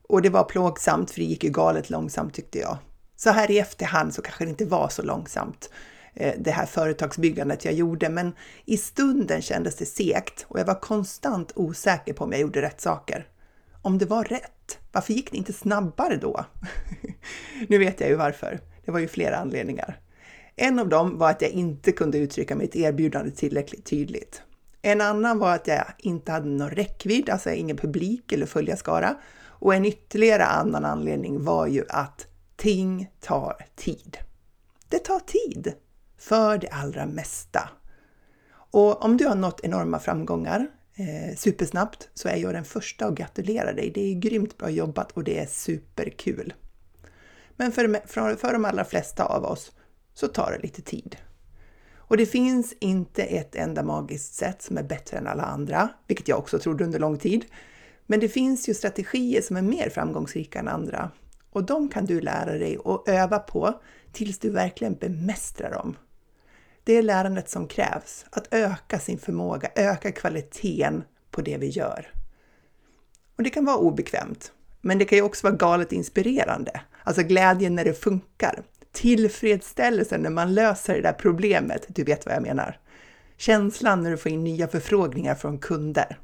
och 0.09 0.21
det 0.21 0.29
var 0.29 0.43
plågsamt 0.43 1.11
för 1.11 1.19
det 1.19 1.25
gick 1.25 1.43
ju 1.43 1.49
galet 1.49 1.89
långsamt 1.89 2.33
tyckte 2.33 2.59
jag. 2.59 2.77
Så 3.15 3.29
här 3.29 3.51
i 3.51 3.59
efterhand 3.59 4.13
så 4.13 4.21
kanske 4.21 4.45
det 4.45 4.49
inte 4.49 4.65
var 4.65 4.89
så 4.89 5.03
långsamt 5.03 5.69
eh, 6.13 6.33
det 6.39 6.51
här 6.51 6.65
företagsbyggandet 6.65 7.65
jag 7.65 7.73
gjorde, 7.73 8.09
men 8.09 8.33
i 8.65 8.77
stunden 8.77 9.41
kändes 9.41 9.75
det 9.75 9.85
segt 9.85 10.45
och 10.47 10.59
jag 10.59 10.65
var 10.65 10.79
konstant 10.79 11.51
osäker 11.55 12.13
på 12.13 12.23
om 12.23 12.31
jag 12.31 12.41
gjorde 12.41 12.61
rätt 12.61 12.81
saker. 12.81 13.27
Om 13.81 13.97
det 13.97 14.05
var 14.05 14.23
rätt, 14.23 14.79
varför 14.91 15.13
gick 15.13 15.31
det 15.31 15.37
inte 15.37 15.53
snabbare 15.53 16.17
då? 16.17 16.45
nu 17.67 17.77
vet 17.77 17.99
jag 17.99 18.09
ju 18.09 18.15
varför. 18.15 18.59
Det 18.85 18.91
var 18.91 18.99
ju 18.99 19.07
flera 19.07 19.37
anledningar. 19.37 19.99
En 20.55 20.79
av 20.79 20.89
dem 20.89 21.17
var 21.17 21.29
att 21.29 21.41
jag 21.41 21.51
inte 21.51 21.91
kunde 21.91 22.17
uttrycka 22.17 22.55
mitt 22.55 22.75
erbjudande 22.75 23.31
tillräckligt 23.31 23.85
tydligt. 23.85 24.41
En 24.81 25.01
annan 25.01 25.39
var 25.39 25.55
att 25.55 25.67
jag 25.67 25.85
inte 25.97 26.31
hade 26.31 26.49
någon 26.49 26.69
räckvidd, 26.69 27.29
alltså 27.29 27.51
ingen 27.51 27.77
publik 27.77 28.31
eller 28.31 28.45
följarskara. 28.45 29.15
Och 29.65 29.75
en 29.75 29.85
ytterligare 29.85 30.45
annan 30.45 30.85
anledning 30.85 31.43
var 31.43 31.67
ju 31.67 31.85
att 31.89 32.27
ting 32.55 33.11
tar 33.19 33.65
tid. 33.75 34.17
Det 34.89 34.99
tar 34.99 35.19
tid 35.19 35.73
för 36.17 36.57
det 36.57 36.67
allra 36.67 37.05
mesta. 37.05 37.69
Och 38.51 39.03
om 39.03 39.17
du 39.17 39.27
har 39.27 39.35
nått 39.35 39.59
enorma 39.63 39.99
framgångar 39.99 40.67
eh, 40.95 41.35
supersnabbt 41.35 42.09
så 42.13 42.27
är 42.27 42.35
jag 42.35 42.53
den 42.53 42.65
första 42.65 43.05
att 43.05 43.15
gratulera 43.15 43.73
dig. 43.73 43.91
Det 43.93 44.11
är 44.11 44.13
grymt 44.13 44.57
bra 44.57 44.69
jobbat 44.69 45.11
och 45.11 45.23
det 45.23 45.39
är 45.39 45.45
superkul. 45.45 46.53
Men 47.55 47.71
för, 47.71 48.07
för, 48.07 48.35
för 48.35 48.53
de 48.53 48.65
allra 48.65 48.85
flesta 48.85 49.25
av 49.25 49.45
oss 49.45 49.71
så 50.13 50.27
tar 50.27 50.51
det 50.51 50.63
lite 50.63 50.81
tid. 50.81 51.17
Och 51.97 52.17
det 52.17 52.25
finns 52.25 52.73
inte 52.79 53.23
ett 53.23 53.55
enda 53.55 53.83
magiskt 53.83 54.35
sätt 54.35 54.61
som 54.61 54.77
är 54.77 54.83
bättre 54.83 55.17
än 55.17 55.27
alla 55.27 55.43
andra, 55.43 55.89
vilket 56.07 56.27
jag 56.27 56.39
också 56.39 56.59
trodde 56.59 56.83
under 56.83 56.99
lång 56.99 57.17
tid. 57.17 57.45
Men 58.05 58.19
det 58.19 58.29
finns 58.29 58.69
ju 58.69 58.73
strategier 58.73 59.41
som 59.41 59.57
är 59.57 59.61
mer 59.61 59.89
framgångsrika 59.89 60.59
än 60.59 60.67
andra 60.67 61.11
och 61.55 61.63
de 61.63 61.89
kan 61.89 62.05
du 62.05 62.21
lära 62.21 62.53
dig 62.53 62.77
och 62.77 63.09
öva 63.09 63.39
på 63.39 63.81
tills 64.11 64.39
du 64.39 64.49
verkligen 64.49 64.95
bemästrar 64.95 65.71
dem. 65.71 65.97
Det 66.83 66.93
är 66.93 67.03
lärandet 67.03 67.49
som 67.49 67.67
krävs, 67.67 68.25
att 68.29 68.53
öka 68.53 68.99
sin 68.99 69.17
förmåga, 69.17 69.69
öka 69.75 70.11
kvaliteten 70.11 71.03
på 71.31 71.41
det 71.41 71.57
vi 71.57 71.67
gör. 71.67 72.11
Och 73.37 73.43
det 73.43 73.49
kan 73.49 73.65
vara 73.65 73.77
obekvämt, 73.77 74.51
men 74.81 74.97
det 74.97 75.05
kan 75.05 75.17
ju 75.17 75.21
också 75.21 75.47
vara 75.47 75.55
galet 75.55 75.91
inspirerande. 75.91 76.81
Alltså 77.03 77.23
glädjen 77.23 77.75
när 77.75 77.85
det 77.85 77.93
funkar. 77.93 78.63
Tillfredsställelsen 78.91 80.21
när 80.21 80.29
man 80.29 80.53
löser 80.53 80.95
det 80.95 81.01
där 81.01 81.13
problemet, 81.13 81.85
du 81.87 82.03
vet 82.03 82.25
vad 82.25 82.35
jag 82.35 82.43
menar. 82.43 82.79
Känslan 83.37 84.03
när 84.03 84.11
du 84.11 84.17
får 84.17 84.31
in 84.31 84.43
nya 84.43 84.67
förfrågningar 84.67 85.35
från 85.35 85.59
kunder. 85.59 86.17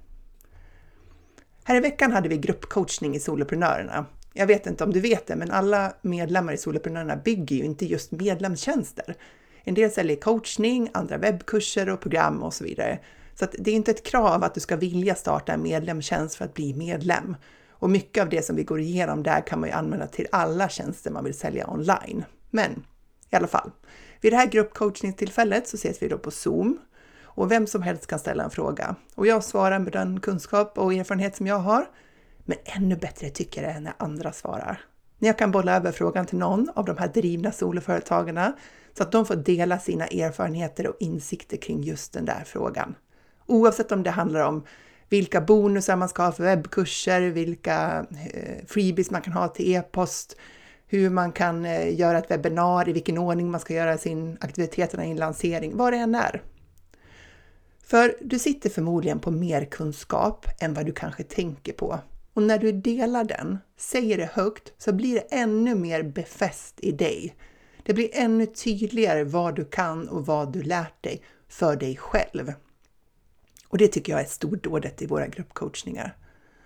Här 1.72 1.78
i 1.78 1.80
veckan 1.80 2.12
hade 2.12 2.30
vi 2.30 2.38
gruppcoachning 2.38 3.16
i 3.16 3.20
Soloprenörerna. 3.20 4.06
Jag 4.34 4.48
vet 4.48 4.68
inte 4.68 4.84
om 4.84 4.94
du 4.94 5.00
vet 5.00 5.28
det, 5.28 5.36
men 5.36 5.52
alla 5.52 5.94
medlemmar 6.02 6.54
i 6.54 6.58
Soloprenörerna 6.58 7.16
bygger 7.16 7.56
ju 7.56 7.64
inte 7.64 7.86
just 7.86 8.12
medlemstjänster. 8.12 9.16
En 9.64 9.74
del 9.74 9.92
säljer 9.92 10.16
coachning, 10.16 10.90
andra 10.94 11.18
webbkurser 11.18 11.90
och 11.90 12.02
program 12.02 12.44
och 12.44 12.54
så 12.54 12.64
vidare. 12.64 13.00
Så 13.36 13.48
det 13.60 13.72
är 13.72 13.76
inte 13.76 13.92
ett 13.92 14.04
krav 14.04 14.44
att 14.44 14.54
du 14.54 14.60
ska 14.60 14.76
vilja 14.76 15.16
starta 15.16 15.54
en 15.54 15.64
medlemstjänst 15.64 16.36
för 16.36 16.46
att 16.46 16.54
bli 16.54 16.74
medlem. 16.74 17.36
Och 17.70 17.90
mycket 17.90 18.22
av 18.22 18.30
det 18.30 18.46
som 18.46 18.56
vi 18.56 18.64
går 18.64 18.80
igenom 18.80 19.24
där 19.24 19.48
kan 19.48 19.60
man 19.60 19.70
ju 19.70 19.76
använda 19.76 20.08
till 20.08 20.28
alla 20.32 20.70
tjänster 20.70 21.12
man 21.12 21.24
vill 21.24 21.38
sälja 21.38 21.70
online. 21.70 22.24
Men 22.50 22.86
i 23.30 23.36
alla 23.36 23.48
fall, 23.48 23.72
vid 24.22 24.34
det 24.34 24.38
här 24.38 24.48
gruppcoachningstillfället 24.48 25.68
så 25.68 25.76
ses 25.76 26.02
vi 26.02 26.08
då 26.08 26.18
på 26.18 26.32
Zoom 26.32 26.80
och 27.36 27.52
vem 27.52 27.68
som 27.68 27.82
helst 27.82 28.08
kan 28.08 28.20
ställa 28.20 28.44
en 28.44 28.50
fråga. 28.50 28.96
Och 29.16 29.28
jag 29.28 29.44
svarar 29.44 29.80
med 29.80 29.94
den 29.94 30.20
kunskap 30.20 30.78
och 30.78 30.94
erfarenhet 30.94 31.36
som 31.36 31.48
jag 31.48 31.60
har. 31.60 31.86
Men 32.46 32.58
ännu 32.66 32.96
bättre 32.96 33.30
tycker 33.30 33.62
jag 33.62 33.72
det 33.72 33.76
är 33.76 33.80
när 33.80 33.94
andra 33.98 34.32
svarar. 34.32 34.82
När 35.18 35.30
jag 35.30 35.38
kan 35.38 35.52
bolla 35.52 35.76
över 35.76 35.92
frågan 35.92 36.26
till 36.26 36.38
någon 36.38 36.70
av 36.76 36.86
de 36.86 36.98
här 36.98 37.08
drivna 37.08 37.52
soloföretagarna 37.52 38.54
så 38.98 39.04
att 39.04 39.12
de 39.12 39.26
får 39.26 39.36
dela 39.36 39.80
sina 39.80 40.06
erfarenheter 40.06 40.88
och 40.88 40.96
insikter 41.00 41.58
kring 41.58 41.84
just 41.84 42.14
den 42.14 42.26
där 42.26 42.44
frågan. 42.46 42.96
Oavsett 43.46 43.92
om 43.92 44.04
det 44.04 44.10
handlar 44.10 44.42
om 44.42 44.64
vilka 45.10 45.42
bonusar 45.42 45.96
man 45.96 46.10
ska 46.10 46.24
ha 46.24 46.32
för 46.32 46.44
webbkurser, 46.44 47.22
vilka 47.22 48.06
eh, 48.34 48.66
freebies 48.68 49.12
man 49.12 49.22
kan 49.22 49.34
ha 49.34 49.48
till 49.48 49.76
e-post, 49.76 50.38
hur 50.88 51.10
man 51.10 51.32
kan 51.32 51.66
eh, 51.66 52.00
göra 52.00 52.18
ett 52.18 52.32
webbinar, 52.32 52.90
i 52.90 52.94
vilken 52.94 53.18
ordning 53.18 53.52
man 53.52 53.60
ska 53.60 53.74
göra 53.74 53.98
sin 53.98 54.38
aktiviteterna 54.42 55.06
i 55.06 55.12
en 55.12 55.18
lansering, 55.18 55.78
vad 55.78 55.94
det 55.94 55.98
än 55.98 56.16
är. 56.16 56.42
För 57.84 58.16
du 58.22 58.40
sitter 58.40 58.70
förmodligen 58.70 59.20
på 59.20 59.32
mer 59.32 59.66
kunskap 59.66 60.46
än 60.60 60.74
vad 60.74 60.86
du 60.86 60.94
kanske 60.94 61.24
tänker 61.24 61.74
på. 61.74 62.00
Och 62.34 62.44
när 62.44 62.58
du 62.58 62.72
delar 62.72 63.24
den, 63.24 63.58
säger 63.78 64.18
det 64.18 64.30
högt, 64.34 64.74
så 64.78 64.94
blir 64.94 65.16
det 65.16 65.36
ännu 65.36 65.76
mer 65.76 66.04
befäst 66.04 66.76
i 66.78 66.92
dig. 66.92 67.36
Det 67.84 67.94
blir 67.94 68.10
ännu 68.14 68.46
tydligare 68.46 69.24
vad 69.24 69.56
du 69.56 69.66
kan 69.66 70.10
och 70.10 70.26
vad 70.26 70.54
du 70.54 70.62
lärt 70.62 71.04
dig 71.04 71.22
för 71.48 71.76
dig 71.76 71.98
själv. 71.98 72.54
Och 73.68 73.78
det 73.78 73.88
tycker 73.88 74.14
jag 74.14 74.22
är 74.22 74.26
stordådet 74.26 75.02
i 75.02 75.06
våra 75.06 75.28
gruppcoachningar. 75.28 76.18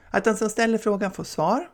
Att 0.09 0.23
den 0.23 0.37
som 0.37 0.49
ställer 0.49 0.77
frågan 0.77 1.11
får 1.11 1.23
svar, 1.23 1.69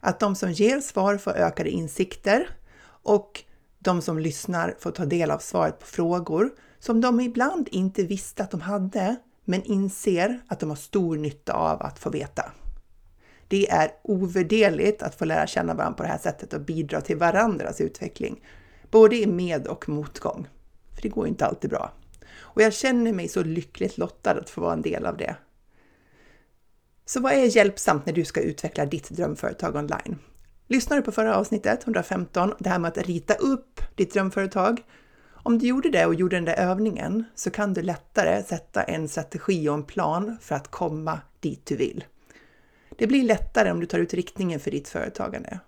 att 0.00 0.20
de 0.20 0.36
som 0.36 0.52
ger 0.52 0.80
svar 0.80 1.16
får 1.16 1.32
ökade 1.32 1.70
insikter 1.70 2.48
och 2.86 3.44
de 3.84 4.02
som 4.02 4.18
lyssnar 4.18 4.74
får 4.78 4.90
ta 4.90 5.04
del 5.04 5.30
av 5.30 5.38
svaret 5.38 5.78
på 5.78 5.86
frågor 5.86 6.50
som 6.78 7.00
de 7.00 7.20
ibland 7.20 7.68
inte 7.70 8.02
visste 8.02 8.42
att 8.42 8.50
de 8.50 8.60
hade, 8.60 9.16
men 9.44 9.62
inser 9.62 10.40
att 10.48 10.60
de 10.60 10.68
har 10.68 10.76
stor 10.76 11.16
nytta 11.16 11.52
av 11.52 11.82
att 11.82 11.98
få 11.98 12.10
veta. 12.10 12.52
Det 13.48 13.70
är 13.70 13.90
ovärderligt 14.02 15.02
att 15.02 15.14
få 15.14 15.24
lära 15.24 15.46
känna 15.46 15.74
varandra 15.74 15.96
på 15.96 16.02
det 16.02 16.08
här 16.08 16.18
sättet 16.18 16.52
och 16.52 16.60
bidra 16.60 17.00
till 17.00 17.16
varandras 17.16 17.80
utveckling, 17.80 18.44
både 18.90 19.16
i 19.16 19.26
med 19.26 19.66
och 19.66 19.88
motgång. 19.88 20.48
För 20.94 21.02
det 21.02 21.08
går 21.08 21.26
inte 21.26 21.46
alltid 21.46 21.70
bra. 21.70 21.92
Och 22.36 22.62
jag 22.62 22.72
känner 22.72 23.12
mig 23.12 23.28
så 23.28 23.42
lyckligt 23.42 23.98
lottad 23.98 24.30
att 24.30 24.50
få 24.50 24.60
vara 24.60 24.72
en 24.72 24.82
del 24.82 25.06
av 25.06 25.16
det. 25.16 25.36
Så 27.06 27.20
vad 27.20 27.32
är 27.32 27.56
hjälpsamt 27.56 28.06
när 28.06 28.12
du 28.12 28.24
ska 28.24 28.40
utveckla 28.40 28.86
ditt 28.86 29.10
drömföretag 29.10 29.76
online? 29.76 30.18
Lyssnade 30.68 31.02
du 31.02 31.04
på 31.04 31.12
förra 31.12 31.36
avsnittet, 31.36 31.82
115, 31.84 32.54
det 32.58 32.68
här 32.68 32.78
med 32.78 32.88
att 32.88 32.98
rita 32.98 33.34
upp 33.34 33.80
ditt 33.94 34.12
drömföretag? 34.12 34.82
Om 35.32 35.58
du 35.58 35.66
gjorde 35.66 35.90
det 35.90 36.06
och 36.06 36.14
gjorde 36.14 36.36
den 36.36 36.44
där 36.44 36.54
övningen 36.54 37.24
så 37.34 37.50
kan 37.50 37.74
du 37.74 37.82
lättare 37.82 38.42
sätta 38.42 38.82
en 38.82 39.08
strategi 39.08 39.68
och 39.68 39.74
en 39.74 39.82
plan 39.82 40.36
för 40.40 40.54
att 40.54 40.70
komma 40.70 41.20
dit 41.40 41.66
du 41.66 41.76
vill. 41.76 42.04
Det 42.96 43.06
blir 43.06 43.22
lättare 43.22 43.70
om 43.70 43.80
du 43.80 43.86
tar 43.86 43.98
ut 43.98 44.14
riktningen 44.14 44.60
för 44.60 44.70
ditt 44.70 44.88
företagande. 44.88 45.58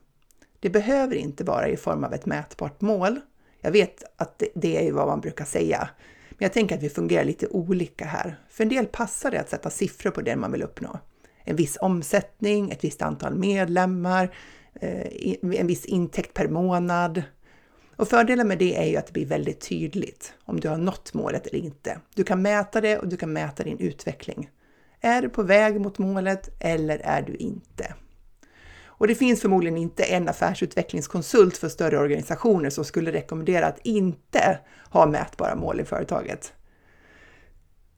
Det 0.61 0.71
behöver 0.71 1.15
inte 1.17 1.45
vara 1.45 1.69
i 1.69 1.77
form 1.77 2.05
av 2.05 2.15
ett 2.15 2.27
mätbart 2.27 2.81
mål. 2.81 3.21
Jag 3.61 3.71
vet 3.71 4.05
att 4.17 4.43
det 4.55 4.89
är 4.89 4.93
vad 4.93 5.07
man 5.07 5.21
brukar 5.21 5.45
säga, 5.45 5.89
men 6.31 6.39
jag 6.39 6.53
tänker 6.53 6.77
att 6.77 6.83
vi 6.83 6.89
fungerar 6.89 7.25
lite 7.25 7.47
olika 7.47 8.05
här. 8.05 8.41
För 8.51 8.65
en 8.65 8.69
del 8.69 8.87
passar 8.87 9.31
det 9.31 9.41
att 9.41 9.51
sätta 9.51 9.71
siffror 9.71 10.11
på 10.11 10.21
det 10.21 10.37
man 10.37 10.53
vill 10.53 10.63
uppnå. 10.63 10.99
En 11.45 11.57
viss 11.57 11.79
omsättning, 11.81 12.71
ett 12.71 12.85
visst 12.85 13.03
antal 13.03 13.35
medlemmar, 13.35 14.31
Eh, 14.81 15.37
en 15.61 15.67
viss 15.67 15.85
intäkt 15.85 16.35
per 16.35 16.49
månad. 16.49 17.23
Och 17.97 18.09
fördelen 18.09 18.49
med 18.49 18.59
det 18.59 18.77
är 18.77 18.85
ju 18.85 18.97
att 18.97 19.07
det 19.07 19.13
blir 19.13 19.27
väldigt 19.27 19.61
tydligt 19.61 20.35
om 20.45 20.61
du 20.61 20.69
har 20.69 20.77
nått 20.77 21.15
målet 21.15 21.47
eller 21.47 21.59
inte. 21.59 22.01
Du 22.15 22.25
kan 22.25 22.43
mäta 22.43 22.81
det 22.81 22.99
och 22.99 23.09
du 23.09 23.17
kan 23.17 23.33
mäta 23.33 23.63
din 23.63 23.79
utveckling. 23.79 24.51
Är 25.01 25.23
du 25.23 25.29
på 25.29 25.43
väg 25.43 25.81
mot 25.81 25.99
målet 25.99 26.51
eller 26.61 26.99
är 26.99 27.23
du 27.23 27.35
inte? 27.35 27.95
Och 28.99 29.07
det 29.07 29.15
finns 29.15 29.41
förmodligen 29.41 29.79
inte 29.79 30.05
en 30.05 30.29
affärsutvecklingskonsult 30.29 31.57
för 31.57 31.69
större 31.69 31.99
organisationer 31.99 32.71
som 32.71 32.85
skulle 32.85 33.13
rekommendera 33.13 33.67
att 33.67 33.79
inte 33.83 34.59
ha 34.91 35.07
mätbara 35.07 35.55
mål 35.55 35.81
i 35.81 35.85
företaget. 35.85 36.53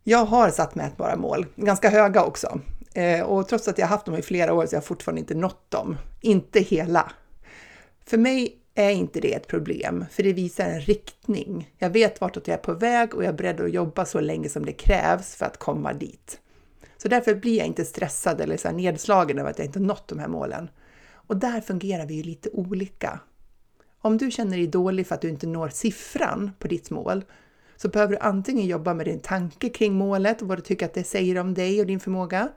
Jag 0.08 0.24
har 0.24 0.50
satt 0.50 0.74
mätbara 0.74 1.16
mål, 1.16 1.46
ganska 1.56 1.90
höga 1.90 2.24
också. 2.24 2.60
Eh, 2.94 3.22
och 3.22 3.48
trots 3.48 3.68
att 3.68 3.78
jag 3.78 3.86
haft 3.86 4.06
dem 4.06 4.16
i 4.16 4.22
flera 4.22 4.52
år 4.52 4.66
så 4.66 4.72
har 4.72 4.76
jag 4.76 4.84
fortfarande 4.84 5.20
inte 5.20 5.34
nått 5.34 5.70
dem. 5.70 5.96
Inte 6.20 6.60
hela. 6.60 7.12
För 8.06 8.18
mig 8.18 8.56
är 8.74 8.90
inte 8.90 9.20
det 9.20 9.34
ett 9.34 9.46
problem, 9.46 10.04
för 10.10 10.22
det 10.22 10.32
visar 10.32 10.64
en 10.64 10.80
riktning. 10.80 11.74
Jag 11.78 11.90
vet 11.90 12.20
vartåt 12.20 12.48
jag 12.48 12.54
är 12.54 12.62
på 12.62 12.72
väg 12.72 13.14
och 13.14 13.24
jag 13.24 13.28
är 13.28 13.36
beredd 13.36 13.60
att 13.60 13.72
jobba 13.72 14.04
så 14.04 14.20
länge 14.20 14.48
som 14.48 14.66
det 14.66 14.72
krävs 14.72 15.34
för 15.34 15.46
att 15.46 15.58
komma 15.58 15.92
dit. 15.92 16.40
Så 16.96 17.08
därför 17.08 17.34
blir 17.34 17.58
jag 17.58 17.66
inte 17.66 17.84
stressad 17.84 18.40
eller 18.40 18.56
så 18.56 18.70
nedslagen 18.70 19.38
över 19.38 19.50
att 19.50 19.58
jag 19.58 19.66
inte 19.66 19.80
nått 19.80 20.08
de 20.08 20.18
här 20.18 20.28
målen. 20.28 20.70
Och 21.12 21.36
där 21.36 21.60
fungerar 21.60 22.06
vi 22.06 22.14
ju 22.14 22.22
lite 22.22 22.50
olika. 22.52 23.20
Om 24.00 24.18
du 24.18 24.30
känner 24.30 24.56
dig 24.56 24.66
dålig 24.66 25.06
för 25.06 25.14
att 25.14 25.20
du 25.20 25.28
inte 25.28 25.46
når 25.46 25.68
siffran 25.68 26.50
på 26.58 26.68
ditt 26.68 26.90
mål 26.90 27.24
så 27.78 27.88
behöver 27.88 28.12
du 28.12 28.18
antingen 28.18 28.66
jobba 28.66 28.94
med 28.94 29.06
din 29.06 29.20
tanke 29.20 29.68
kring 29.68 29.94
målet 29.94 30.42
och 30.42 30.48
vad 30.48 30.58
du 30.58 30.62
tycker 30.62 30.86
att 30.86 30.94
det 30.94 31.04
säger 31.04 31.38
om 31.38 31.54
dig 31.54 31.80
och 31.80 31.86
din 31.86 32.00
förmåga. 32.00 32.48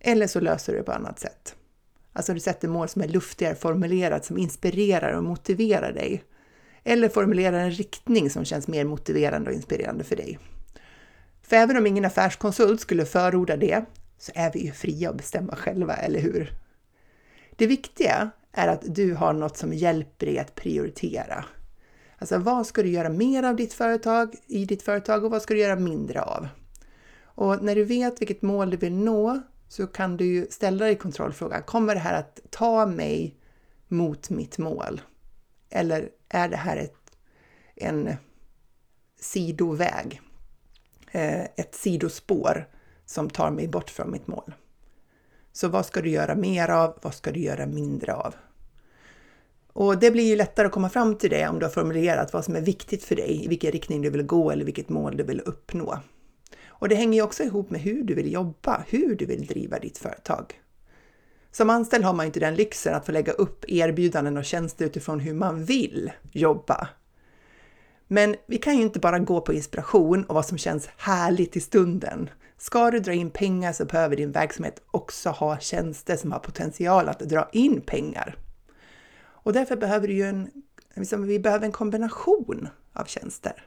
Eller 0.00 0.26
så 0.26 0.40
löser 0.40 0.72
du 0.72 0.78
det 0.78 0.84
på 0.84 0.92
annat 0.92 1.18
sätt. 1.18 1.54
Alltså 2.12 2.34
du 2.34 2.40
sätter 2.40 2.68
mål 2.68 2.88
som 2.88 3.02
är 3.02 3.08
luftigare 3.08 3.54
formulerat, 3.54 4.24
som 4.24 4.38
inspirerar 4.38 5.12
och 5.12 5.24
motiverar 5.24 5.92
dig. 5.92 6.24
Eller 6.84 7.08
formulerar 7.08 7.58
en 7.58 7.70
riktning 7.70 8.30
som 8.30 8.44
känns 8.44 8.68
mer 8.68 8.84
motiverande 8.84 9.50
och 9.50 9.56
inspirerande 9.56 10.04
för 10.04 10.16
dig. 10.16 10.38
För 11.42 11.56
även 11.56 11.76
om 11.76 11.86
ingen 11.86 12.04
affärskonsult 12.04 12.80
skulle 12.80 13.04
förorda 13.04 13.56
det, 13.56 13.84
så 14.18 14.32
är 14.34 14.52
vi 14.52 14.64
ju 14.64 14.72
fria 14.72 15.10
att 15.10 15.16
bestämma 15.16 15.56
själva, 15.56 15.94
eller 15.96 16.20
hur? 16.20 16.52
Det 17.56 17.66
viktiga 17.66 18.30
är 18.52 18.68
att 18.68 18.94
du 18.94 19.14
har 19.14 19.32
något 19.32 19.56
som 19.56 19.72
hjälper 19.72 20.26
dig 20.26 20.38
att 20.38 20.54
prioritera. 20.54 21.44
Alltså 22.24 22.38
vad 22.38 22.66
ska 22.66 22.82
du 22.82 22.88
göra 22.88 23.08
mer 23.08 23.42
av 23.42 23.56
ditt 23.56 23.72
företag, 23.72 24.34
i 24.46 24.64
ditt 24.64 24.82
företag 24.82 25.24
och 25.24 25.30
vad 25.30 25.42
ska 25.42 25.54
du 25.54 25.60
göra 25.60 25.76
mindre 25.76 26.22
av? 26.22 26.48
Och 27.24 27.62
när 27.62 27.74
du 27.74 27.84
vet 27.84 28.20
vilket 28.20 28.42
mål 28.42 28.70
du 28.70 28.76
vill 28.76 28.94
nå 28.94 29.40
så 29.68 29.86
kan 29.86 30.16
du 30.16 30.24
ju 30.24 30.46
ställa 30.50 30.84
dig 30.84 30.96
kontrollfrågan. 30.96 31.62
Kommer 31.62 31.94
det 31.94 32.00
här 32.00 32.18
att 32.18 32.40
ta 32.50 32.86
mig 32.86 33.36
mot 33.88 34.30
mitt 34.30 34.58
mål? 34.58 35.00
eller 35.70 36.08
är 36.28 36.48
det 36.48 36.56
här 36.56 36.76
ett, 36.76 37.16
en 37.74 38.16
sidoväg? 39.20 40.20
Eh, 41.12 41.44
ett 41.44 41.74
sidospår 41.74 42.68
som 43.06 43.30
tar 43.30 43.50
mig 43.50 43.68
bort 43.68 43.90
från 43.90 44.10
mitt 44.10 44.26
mål. 44.26 44.54
Så 45.52 45.68
vad 45.68 45.86
ska 45.86 46.00
du 46.02 46.10
göra 46.10 46.34
mer 46.34 46.68
av? 46.68 46.98
Vad 47.02 47.14
ska 47.14 47.32
du 47.32 47.40
göra 47.40 47.66
mindre 47.66 48.14
av? 48.14 48.34
Och 49.74 49.98
det 49.98 50.10
blir 50.10 50.24
ju 50.24 50.36
lättare 50.36 50.66
att 50.66 50.72
komma 50.72 50.88
fram 50.88 51.14
till 51.14 51.30
det 51.30 51.48
om 51.48 51.58
du 51.58 51.64
har 51.64 51.70
formulerat 51.70 52.32
vad 52.32 52.44
som 52.44 52.56
är 52.56 52.60
viktigt 52.60 53.04
för 53.04 53.16
dig, 53.16 53.44
i 53.44 53.48
vilken 53.48 53.72
riktning 53.72 54.02
du 54.02 54.10
vill 54.10 54.22
gå 54.22 54.50
eller 54.50 54.64
vilket 54.64 54.88
mål 54.88 55.16
du 55.16 55.24
vill 55.24 55.40
uppnå. 55.40 55.98
Och 56.66 56.88
det 56.88 56.94
hänger 56.94 57.18
ju 57.18 57.22
också 57.22 57.42
ihop 57.42 57.70
med 57.70 57.80
hur 57.80 58.02
du 58.02 58.14
vill 58.14 58.32
jobba, 58.32 58.84
hur 58.88 59.16
du 59.16 59.26
vill 59.26 59.46
driva 59.46 59.78
ditt 59.78 59.98
företag. 59.98 60.60
Som 61.52 61.70
anställd 61.70 62.04
har 62.04 62.12
man 62.12 62.24
ju 62.24 62.26
inte 62.26 62.40
den 62.40 62.54
lyxen 62.54 62.94
att 62.94 63.06
få 63.06 63.12
lägga 63.12 63.32
upp 63.32 63.64
erbjudanden 63.68 64.36
och 64.36 64.44
tjänster 64.44 64.84
utifrån 64.84 65.20
hur 65.20 65.34
man 65.34 65.64
vill 65.64 66.12
jobba. 66.32 66.88
Men 68.08 68.36
vi 68.46 68.58
kan 68.58 68.76
ju 68.76 68.82
inte 68.82 68.98
bara 68.98 69.18
gå 69.18 69.40
på 69.40 69.52
inspiration 69.52 70.24
och 70.24 70.34
vad 70.34 70.46
som 70.46 70.58
känns 70.58 70.88
härligt 70.96 71.56
i 71.56 71.60
stunden. 71.60 72.30
Ska 72.58 72.90
du 72.90 73.00
dra 73.00 73.12
in 73.12 73.30
pengar 73.30 73.72
så 73.72 73.84
behöver 73.84 74.16
din 74.16 74.32
verksamhet 74.32 74.82
också 74.90 75.30
ha 75.30 75.58
tjänster 75.58 76.16
som 76.16 76.32
har 76.32 76.38
potential 76.38 77.08
att 77.08 77.18
dra 77.18 77.48
in 77.52 77.80
pengar. 77.80 78.36
Och 79.44 79.52
därför 79.52 79.76
behöver 79.76 80.08
du 80.08 80.14
ju 80.14 80.22
en, 80.22 80.50
liksom, 80.94 81.26
vi 81.26 81.38
behöver 81.38 81.66
en 81.66 81.72
kombination 81.72 82.68
av 82.92 83.04
tjänster. 83.04 83.66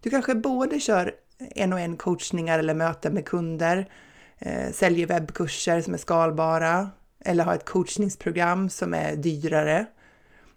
Du 0.00 0.10
kanske 0.10 0.34
både 0.34 0.80
kör 0.80 1.14
en 1.38 1.72
och 1.72 1.80
en 1.80 1.96
coachningar 1.96 2.58
eller 2.58 2.74
möten 2.74 3.14
med 3.14 3.24
kunder, 3.24 3.90
eh, 4.38 4.72
säljer 4.72 5.06
webbkurser 5.06 5.80
som 5.80 5.94
är 5.94 5.98
skalbara 5.98 6.90
eller 7.20 7.44
har 7.44 7.54
ett 7.54 7.64
coachningsprogram 7.64 8.70
som 8.70 8.94
är 8.94 9.16
dyrare 9.16 9.86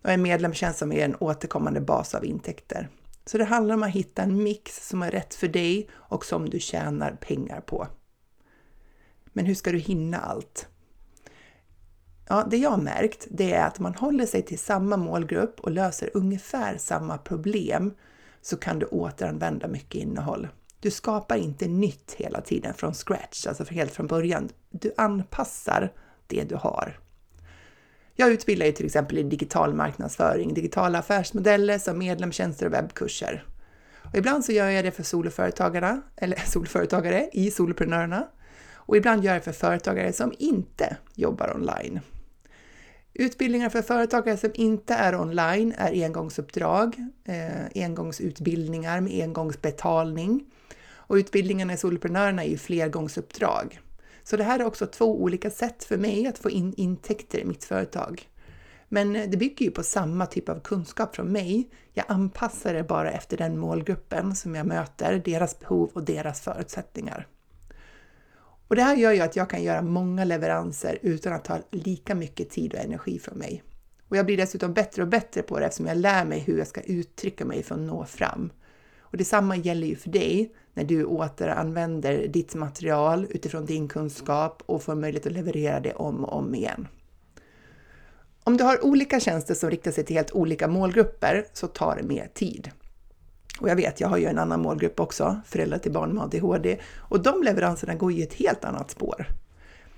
och 0.03 0.10
en 0.10 0.21
medlemstjänst 0.21 0.79
som 0.79 0.91
är 0.91 1.05
en 1.05 1.15
återkommande 1.15 1.81
bas 1.81 2.15
av 2.15 2.25
intäkter. 2.25 2.89
Så 3.25 3.38
det 3.38 3.45
handlar 3.45 3.75
om 3.75 3.83
att 3.83 3.89
hitta 3.89 4.21
en 4.21 4.43
mix 4.43 4.88
som 4.88 5.03
är 5.03 5.12
rätt 5.12 5.33
för 5.33 5.48
dig 5.48 5.89
och 5.93 6.25
som 6.25 6.50
du 6.50 6.60
tjänar 6.60 7.12
pengar 7.12 7.62
på. 7.62 7.88
Men 9.25 9.45
hur 9.45 9.55
ska 9.55 9.71
du 9.71 9.77
hinna 9.77 10.17
allt? 10.17 10.67
Ja, 12.32 12.48
det 12.50 12.58
jag 12.58 12.70
har 12.70 12.78
märkt 12.78 13.28
det 13.30 13.54
är 13.54 13.66
att 13.66 13.80
man 13.80 13.96
håller 13.96 14.26
sig 14.26 14.42
till 14.42 14.60
samma 14.60 14.98
målgrupp 14.98 15.60
och 15.60 15.72
löser 15.72 16.10
ungefär 16.14 16.78
samma 16.78 17.18
problem 17.18 17.94
så 18.42 18.58
kan 18.58 18.80
du 18.80 18.86
återanvända 18.86 19.68
mycket 19.68 19.96
innehåll. 19.96 20.48
Du 20.80 20.92
skapar 20.92 21.36
inte 21.36 21.68
nytt 21.68 22.16
hela 22.18 22.42
tiden 22.42 22.74
från 22.74 22.94
scratch, 22.94 23.48
alltså 23.48 23.64
helt 23.64 23.92
från 23.92 24.08
början. 24.08 24.50
Du 24.70 24.94
anpassar 24.98 25.94
det 26.28 26.44
du 26.44 26.56
har. 26.56 27.00
Jag 28.16 28.32
utbildar 28.32 28.66
ju 28.66 28.72
till 28.72 28.86
exempel 28.86 29.18
i 29.18 29.24
digital 29.24 29.74
marknadsföring, 29.74 30.54
digitala 30.54 31.00
affärsmodeller 31.00 31.80
som 31.80 31.98
medlemstjänster 31.98 32.66
och 32.66 32.74
webbkurser. 32.74 33.46
Och 34.12 34.16
ibland 34.16 34.46
så 34.46 34.52
gör 34.52 34.70
jag 34.70 34.86
det 34.86 34.92
för 34.92 35.04
soloföretagarna, 35.04 36.02
eller 36.16 36.36
soloföretagare 36.46 37.30
i 37.34 37.52
Soloprenörerna. 37.52 38.28
Och 38.74 38.98
ibland 38.98 39.24
gör 39.24 39.34
jag 39.34 39.42
det 39.42 39.46
för 39.46 39.52
företagare 39.52 40.14
som 40.14 40.34
inte 40.38 40.98
jobbar 41.16 41.56
online. 41.56 42.00
Utbildningar 43.13 43.70
för 43.70 43.82
företagare 43.82 44.38
som 44.38 44.51
inte 44.53 44.94
är 44.94 45.15
online 45.15 45.74
är 45.77 46.06
engångsuppdrag, 46.06 46.96
eh, 47.25 47.84
engångsutbildningar 47.84 49.01
med 49.01 49.24
engångsbetalning. 49.24 50.46
Och 50.94 51.15
utbildningarna 51.15 51.74
i 51.74 51.77
Soloprenörerna 51.77 52.44
är 52.44 52.50
ju 52.50 52.58
flergångsuppdrag. 52.58 53.80
Så 54.24 54.38
det 54.38 54.44
här 54.44 54.60
är 54.60 54.65
också 54.65 54.86
två 54.86 55.22
olika 55.22 55.50
sätt 55.50 55.84
för 55.84 55.98
mig 55.98 56.27
att 56.27 56.38
få 56.38 56.50
in 56.50 56.74
intäkter 56.77 57.39
i 57.39 57.46
mitt 57.46 57.63
företag. 57.63 58.30
Men 58.89 59.13
det 59.13 59.38
bygger 59.38 59.65
ju 59.65 59.71
på 59.71 59.84
samma 59.84 60.26
typ 60.26 60.50
av 60.50 60.60
kunskap 60.60 61.15
från 61.15 61.32
mig. 61.32 61.69
Jag 61.93 62.06
anpassar 62.08 62.74
det 62.74 62.84
bara 62.84 63.12
efter 63.12 63.38
den 63.38 63.58
målgruppen 63.58 64.36
som 64.36 64.56
jag 64.56 64.67
möter, 64.67 65.21
deras 65.26 65.60
behov 65.60 65.91
och 65.93 66.04
deras 66.04 66.41
förutsättningar. 66.41 67.28
Och 68.71 68.77
det 68.77 68.84
här 68.84 68.95
gör 68.95 69.12
ju 69.12 69.19
att 69.19 69.36
jag 69.36 69.49
kan 69.49 69.63
göra 69.63 69.81
många 69.81 70.25
leveranser 70.25 70.99
utan 71.01 71.34
att 71.34 71.45
ta 71.45 71.60
lika 71.71 72.15
mycket 72.15 72.49
tid 72.49 72.73
och 72.73 72.79
energi 72.79 73.19
från 73.19 73.38
mig. 73.38 73.63
Och 74.10 74.17
jag 74.17 74.25
blir 74.25 74.38
dessutom 74.38 74.73
bättre 74.73 75.01
och 75.01 75.07
bättre 75.07 75.41
på 75.41 75.60
det 75.60 75.65
eftersom 75.65 75.86
jag 75.86 75.97
lär 75.97 76.25
mig 76.25 76.39
hur 76.39 76.57
jag 76.57 76.67
ska 76.67 76.81
uttrycka 76.81 77.45
mig 77.45 77.63
för 77.63 77.75
att 77.75 77.81
nå 77.81 78.05
fram. 78.05 78.51
Och 78.99 79.17
detsamma 79.17 79.55
gäller 79.55 79.88
ju 79.88 79.95
för 79.95 80.10
dig 80.10 80.53
när 80.73 80.84
du 80.84 81.05
återanvänder 81.05 82.27
ditt 82.27 82.55
material 82.55 83.27
utifrån 83.29 83.65
din 83.65 83.88
kunskap 83.88 84.63
och 84.65 84.84
får 84.84 84.95
möjlighet 84.95 85.27
att 85.27 85.34
leverera 85.34 85.79
det 85.79 85.93
om 85.93 86.25
och 86.25 86.34
om 86.34 86.55
igen. 86.55 86.88
Om 88.43 88.57
du 88.57 88.63
har 88.63 88.86
olika 88.86 89.19
tjänster 89.19 89.53
som 89.53 89.69
riktar 89.69 89.91
sig 89.91 90.05
till 90.05 90.15
helt 90.15 90.31
olika 90.31 90.67
målgrupper 90.67 91.45
så 91.53 91.67
tar 91.67 91.95
det 91.95 92.03
mer 92.03 92.29
tid. 92.34 92.71
Och 93.62 93.69
jag 93.69 93.76
vet, 93.76 94.00
jag 94.00 94.08
har 94.08 94.17
ju 94.17 94.26
en 94.26 94.39
annan 94.39 94.62
målgrupp 94.62 95.00
också, 95.00 95.41
föräldrar 95.45 95.78
till 95.78 95.91
barn 95.91 96.13
med 96.13 96.24
ADHD, 96.24 96.78
och 96.97 97.24
de 97.24 97.43
leveranserna 97.43 97.95
går 97.95 98.12
ju 98.12 98.24
ett 98.24 98.34
helt 98.34 98.65
annat 98.65 98.91
spår. 98.91 99.28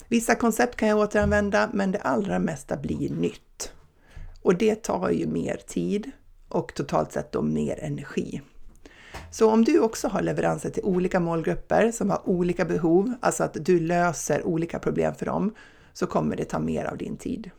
Vissa 0.07 0.35
koncept 0.35 0.75
kan 0.75 0.89
jag 0.89 0.99
återanvända, 0.99 1.69
men 1.73 1.91
det 1.91 1.99
allra 1.99 2.39
mesta 2.39 2.77
blir 2.77 3.09
nytt. 3.09 3.71
Och 4.41 4.55
det 4.55 4.75
tar 4.75 5.09
ju 5.09 5.27
mer 5.27 5.59
tid 5.67 6.11
och 6.49 6.73
totalt 6.73 7.11
sett 7.11 7.31
då 7.31 7.41
mer 7.41 7.79
energi. 7.83 8.41
Så 9.31 9.51
om 9.51 9.63
du 9.63 9.79
också 9.79 10.07
har 10.07 10.21
leveranser 10.21 10.69
till 10.69 10.83
olika 10.83 11.19
målgrupper 11.19 11.91
som 11.91 12.09
har 12.09 12.29
olika 12.29 12.65
behov, 12.65 13.13
alltså 13.21 13.43
att 13.43 13.57
du 13.65 13.79
löser 13.79 14.47
olika 14.47 14.79
problem 14.79 15.15
för 15.15 15.25
dem, 15.25 15.55
så 15.93 16.07
kommer 16.07 16.35
det 16.35 16.45
ta 16.45 16.59
mer 16.59 16.85
av 16.85 16.97
din 16.97 17.17
tid. 17.17 17.51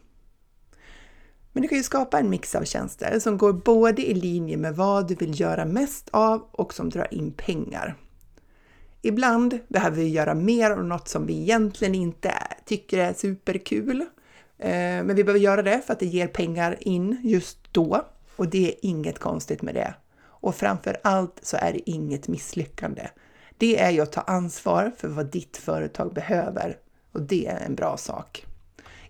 Men 1.54 1.62
du 1.62 1.68
kan 1.68 1.78
ju 1.78 1.84
skapa 1.84 2.18
en 2.18 2.30
mix 2.30 2.54
av 2.54 2.64
tjänster 2.64 3.18
som 3.18 3.38
går 3.38 3.52
både 3.52 4.02
i 4.02 4.14
linje 4.14 4.56
med 4.56 4.76
vad 4.76 5.08
du 5.08 5.14
vill 5.14 5.40
göra 5.40 5.64
mest 5.64 6.08
av 6.10 6.48
och 6.50 6.74
som 6.74 6.90
drar 6.90 7.14
in 7.14 7.32
pengar. 7.32 7.96
Ibland 9.02 9.58
behöver 9.68 9.96
vi 9.96 10.08
göra 10.08 10.34
mer 10.34 10.70
av 10.70 10.84
något 10.84 11.08
som 11.08 11.26
vi 11.26 11.40
egentligen 11.40 11.94
inte 11.94 12.34
tycker 12.64 12.98
är 12.98 13.12
superkul. 13.12 14.00
Eh, 14.58 14.68
men 14.78 15.16
vi 15.16 15.24
behöver 15.24 15.40
göra 15.40 15.62
det 15.62 15.82
för 15.86 15.92
att 15.92 16.00
det 16.00 16.06
ger 16.06 16.26
pengar 16.26 16.76
in 16.80 17.20
just 17.24 17.58
då 17.72 18.02
och 18.36 18.48
det 18.48 18.68
är 18.68 18.74
inget 18.82 19.18
konstigt 19.18 19.62
med 19.62 19.74
det. 19.74 19.94
Och 20.22 20.54
framför 20.54 20.96
allt 21.04 21.40
så 21.42 21.56
är 21.56 21.72
det 21.72 21.90
inget 21.90 22.28
misslyckande. 22.28 23.08
Det 23.58 23.80
är 23.80 23.90
ju 23.90 24.00
att 24.00 24.12
ta 24.12 24.20
ansvar 24.20 24.92
för 24.98 25.08
vad 25.08 25.26
ditt 25.26 25.56
företag 25.56 26.14
behöver 26.14 26.76
och 27.12 27.22
det 27.22 27.46
är 27.46 27.60
en 27.66 27.74
bra 27.74 27.96
sak. 27.96 28.46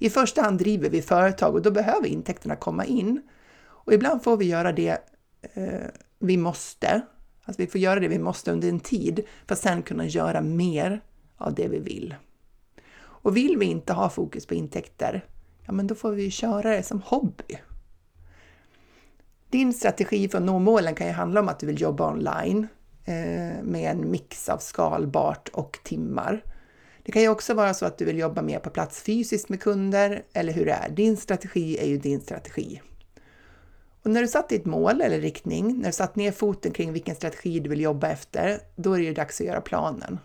I 0.04 0.10
första 0.10 0.42
hand 0.42 0.58
driver 0.58 0.90
vi 0.90 1.02
företag 1.02 1.54
och 1.54 1.62
då 1.62 1.70
behöver 1.70 2.06
intäkterna 2.06 2.56
komma 2.56 2.84
in. 2.84 3.22
Och 3.64 3.92
ibland 3.92 4.22
får 4.22 4.36
vi 4.36 4.44
göra 4.44 4.72
det 4.72 4.98
eh, 5.54 5.88
vi 6.18 6.36
måste. 6.36 7.00
Alltså 7.44 7.62
vi 7.62 7.66
får 7.66 7.80
göra 7.80 8.00
det 8.00 8.08
vi 8.08 8.18
måste 8.18 8.52
under 8.52 8.68
en 8.68 8.80
tid 8.80 9.24
för 9.46 9.54
att 9.54 9.60
sen 9.60 9.82
kunna 9.82 10.06
göra 10.06 10.40
mer 10.40 11.00
av 11.36 11.54
det 11.54 11.68
vi 11.68 11.78
vill. 11.78 12.14
Och 12.96 13.36
vill 13.36 13.56
vi 13.58 13.66
inte 13.66 13.92
ha 13.92 14.10
fokus 14.10 14.46
på 14.46 14.54
intäkter, 14.54 15.24
ja 15.66 15.72
men 15.72 15.86
då 15.86 15.94
får 15.94 16.12
vi 16.12 16.30
köra 16.30 16.70
det 16.70 16.82
som 16.82 17.02
hobby. 17.02 17.58
Din 19.50 19.72
strategi 19.72 20.28
för 20.28 20.38
att 20.38 20.44
nå 20.44 20.58
målen 20.58 20.94
kan 20.94 21.06
ju 21.06 21.12
handla 21.12 21.40
om 21.40 21.48
att 21.48 21.58
du 21.58 21.66
vill 21.66 21.80
jobba 21.80 22.10
online 22.10 22.66
eh, 23.04 23.62
med 23.62 23.90
en 23.90 24.10
mix 24.10 24.48
av 24.48 24.58
skalbart 24.58 25.48
och 25.48 25.78
timmar. 25.82 26.53
Det 27.04 27.12
kan 27.12 27.22
ju 27.22 27.28
också 27.28 27.54
vara 27.54 27.74
så 27.74 27.86
att 27.86 27.98
du 27.98 28.04
vill 28.04 28.18
jobba 28.18 28.42
mer 28.42 28.58
på 28.58 28.70
plats 28.70 29.02
fysiskt 29.02 29.48
med 29.48 29.60
kunder, 29.60 30.24
eller 30.32 30.52
hur 30.52 30.66
det 30.66 30.72
är. 30.72 30.88
Din 30.88 31.16
strategi 31.16 31.78
är 31.78 31.86
ju 31.86 31.98
din 31.98 32.20
strategi. 32.20 32.80
Och 34.02 34.10
när 34.10 34.20
du 34.20 34.28
satt 34.28 34.48
ditt 34.48 34.64
mål 34.64 35.00
eller 35.00 35.20
riktning, 35.20 35.78
när 35.78 35.86
du 35.86 35.92
satt 35.92 36.16
ner 36.16 36.32
foten 36.32 36.72
kring 36.72 36.92
vilken 36.92 37.14
strategi 37.16 37.60
du 37.60 37.70
vill 37.70 37.80
jobba 37.80 38.08
efter, 38.08 38.58
då 38.76 38.92
är 38.92 38.98
det 38.98 39.04
ju 39.04 39.14
dags 39.14 39.40
att 39.40 39.46
göra 39.46 39.60
planen. 39.60 40.18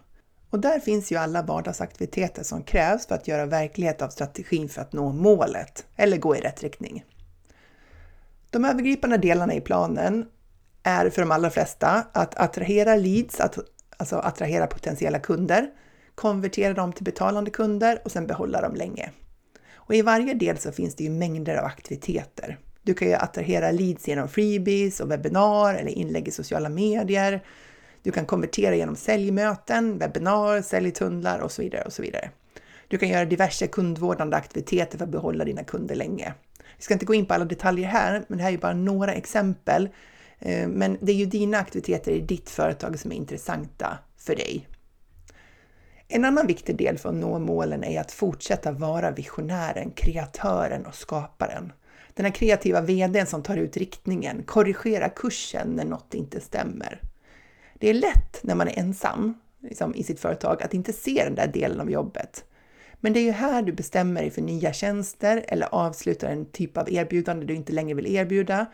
Och 0.50 0.60
där 0.60 0.80
finns 0.80 1.12
ju 1.12 1.16
alla 1.16 1.42
vardagsaktiviteter 1.42 2.44
som 2.44 2.64
krävs 2.64 3.08
för 3.08 3.16
att 3.16 3.28
göra 3.28 3.46
verklighet 3.46 4.02
av 4.02 4.10
strategin 4.10 4.70
för 4.70 4.82
att 4.82 4.94
nå 4.94 5.12
målet, 5.12 5.86
eller 5.96 6.18
gå 6.18 6.36
i 6.36 6.40
rätt 6.40 6.64
riktning. 6.64 7.06
De 8.50 8.66
övergripande 8.66 9.18
delarna 9.18 9.54
i 9.54 9.62
planen 9.62 10.26
är 10.84 11.10
för 11.10 11.22
de 11.22 11.32
allra 11.32 11.50
flesta 11.50 12.06
att 12.12 12.36
attrahera 12.36 12.96
leads, 12.96 13.40
att, 13.40 13.58
alltså 13.98 14.16
attrahera 14.16 14.68
potentiella 14.68 15.20
kunder, 15.20 15.70
konvertera 16.20 16.74
dem 16.74 16.94
till 16.94 17.04
betalande 17.04 17.52
kunder 17.52 18.02
och 18.06 18.12
sen 18.12 18.28
behålla 18.28 18.62
dem 18.62 18.76
länge. 18.76 19.12
Och 19.74 19.96
i 19.96 20.02
varje 20.02 20.34
del 20.34 20.58
så 20.58 20.72
finns 20.72 20.96
det 20.96 21.04
ju 21.04 21.10
mängder 21.10 21.56
av 21.56 21.66
aktiviteter. 21.66 22.58
Du 22.82 22.94
kan 22.94 23.08
ju 23.08 23.14
attrahera 23.14 23.72
leads 23.72 24.08
genom 24.08 24.30
freebies 24.30 25.00
och 25.00 25.12
webbinar 25.12 25.76
eller 25.76 25.92
inlägg 25.92 26.28
i 26.28 26.32
sociala 26.32 26.70
medier. 26.70 27.44
Du 28.04 28.12
kan 28.12 28.26
konvertera 28.26 28.76
genom 28.76 28.96
säljmöten, 28.96 29.98
webbinar, 29.98 30.62
säljtunnlar 30.62 31.40
och 31.40 31.52
så 31.52 31.62
vidare 31.62 31.84
och 31.84 31.94
så 31.94 32.02
vidare. 32.02 32.30
Du 32.88 32.98
kan 32.98 33.10
göra 33.10 33.26
diverse 33.26 33.68
kundvårdande 33.68 34.38
aktiviteter 34.38 34.98
för 34.98 35.06
att 35.06 35.12
behålla 35.12 35.46
dina 35.46 35.64
kunder 35.64 35.96
länge. 35.96 36.34
Vi 36.78 36.84
ska 36.84 36.94
inte 36.94 37.06
gå 37.06 37.14
in 37.14 37.26
på 37.26 37.34
alla 37.34 37.46
detaljer 37.46 37.88
här, 37.88 38.26
men 38.28 38.38
det 38.38 38.44
här 38.44 38.54
är 38.54 38.58
bara 38.58 38.74
några 38.74 39.14
exempel. 39.14 39.90
Eh, 40.40 40.68
men 40.68 40.98
det 41.02 41.12
är 41.12 41.16
ju 41.16 41.26
dina 41.26 41.58
aktiviteter 41.58 42.12
i 42.12 42.22
ditt 42.22 42.50
företag 42.50 43.00
som 43.00 43.12
är 43.12 43.16
intressanta 43.16 43.98
för 44.18 44.36
dig. 44.36 44.69
En 46.12 46.26
annan 46.26 46.48
viktig 46.48 46.76
del 46.76 46.98
för 46.98 47.10
att 47.10 47.16
nå 47.16 47.40
målen 47.40 47.84
är 47.84 48.02
att 48.02 48.12
fortsätta 48.12 48.72
vara 48.72 49.12
visionären, 49.12 49.92
kreatören 49.92 50.86
och 50.86 50.96
skaparen. 50.96 51.74
Den 52.14 52.26
här 52.26 52.34
kreativa 52.34 52.82
VDn 52.82 53.26
som 53.26 53.44
tar 53.44 53.58
ut 53.58 53.78
riktningen, 53.78 54.44
korrigerar 54.44 55.10
kursen 55.16 55.68
när 55.70 55.86
något 55.86 56.14
inte 56.14 56.40
stämmer. 56.40 57.02
Det 57.74 57.90
är 57.90 57.94
lätt 57.94 58.44
när 58.44 58.56
man 58.56 58.68
är 58.68 58.80
ensam 58.80 59.34
liksom, 59.60 59.96
i 59.96 60.04
sitt 60.04 60.20
företag 60.20 60.64
att 60.64 60.74
inte 60.74 60.94
se 60.94 61.24
den 61.24 61.36
där 61.36 61.48
delen 61.48 61.80
av 61.80 61.92
jobbet. 61.92 62.46
Men 63.00 63.14
det 63.14 63.20
är 63.20 63.24
ju 63.24 63.32
här 63.32 63.62
du 63.62 63.72
bestämmer 63.72 64.22
dig 64.22 64.32
för 64.32 64.42
nya 64.42 64.74
tjänster 64.74 65.46
eller 65.48 65.68
avslutar 65.76 66.30
en 66.30 66.46
typ 66.46 66.78
av 66.78 66.92
erbjudande 66.92 67.46
du 67.46 67.56
inte 67.56 67.74
längre 67.74 67.94
vill 67.94 68.16
erbjuda. 68.16 68.66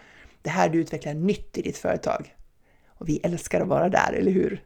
Det 0.41 0.49
är 0.49 0.53
här 0.53 0.69
du 0.69 0.79
utvecklar 0.79 1.13
nytt 1.13 1.57
i 1.57 1.61
ditt 1.61 1.77
företag. 1.77 2.35
Och 2.87 3.09
vi 3.09 3.19
älskar 3.23 3.61
att 3.61 3.67
vara 3.67 3.89
där, 3.89 4.13
eller 4.13 4.31
hur? 4.31 4.63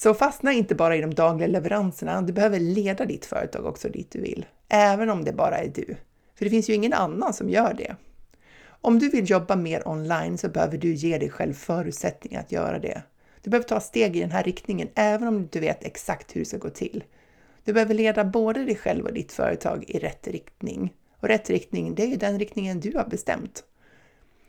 Så 0.00 0.14
fastna 0.14 0.52
inte 0.52 0.74
bara 0.74 0.96
i 0.96 1.00
de 1.00 1.14
dagliga 1.14 1.48
leveranserna, 1.48 2.22
du 2.22 2.32
behöver 2.32 2.60
leda 2.60 3.04
ditt 3.04 3.26
företag 3.26 3.66
också 3.66 3.88
dit 3.88 4.10
du 4.10 4.20
vill, 4.20 4.46
även 4.68 5.10
om 5.10 5.24
det 5.24 5.32
bara 5.32 5.58
är 5.58 5.68
du. 5.68 5.96
För 6.34 6.44
det 6.44 6.50
finns 6.50 6.70
ju 6.70 6.74
ingen 6.74 6.92
annan 6.92 7.34
som 7.34 7.50
gör 7.50 7.74
det. 7.74 7.96
Om 8.66 8.98
du 8.98 9.08
vill 9.08 9.30
jobba 9.30 9.56
mer 9.56 9.88
online 9.88 10.38
så 10.38 10.48
behöver 10.48 10.78
du 10.78 10.94
ge 10.94 11.18
dig 11.18 11.30
själv 11.30 11.54
förutsättningar 11.54 12.40
att 12.40 12.52
göra 12.52 12.78
det. 12.78 13.02
Du 13.42 13.50
behöver 13.50 13.68
ta 13.68 13.80
steg 13.80 14.16
i 14.16 14.20
den 14.20 14.30
här 14.30 14.42
riktningen 14.42 14.88
även 14.94 15.28
om 15.28 15.34
du 15.34 15.40
inte 15.40 15.60
vet 15.60 15.84
exakt 15.84 16.36
hur 16.36 16.40
det 16.40 16.46
ska 16.46 16.58
gå 16.58 16.70
till. 16.70 17.04
Du 17.64 17.72
behöver 17.72 17.94
leda 17.94 18.24
både 18.24 18.64
dig 18.64 18.76
själv 18.76 19.04
och 19.04 19.12
ditt 19.12 19.32
företag 19.32 19.84
i 19.88 19.98
rätt 19.98 20.28
riktning. 20.28 20.94
Och 21.20 21.28
rätt 21.28 21.50
riktning, 21.50 21.94
det 21.94 22.02
är 22.02 22.08
ju 22.08 22.16
den 22.16 22.38
riktningen 22.38 22.80
du 22.80 22.96
har 22.96 23.06
bestämt. 23.06 23.64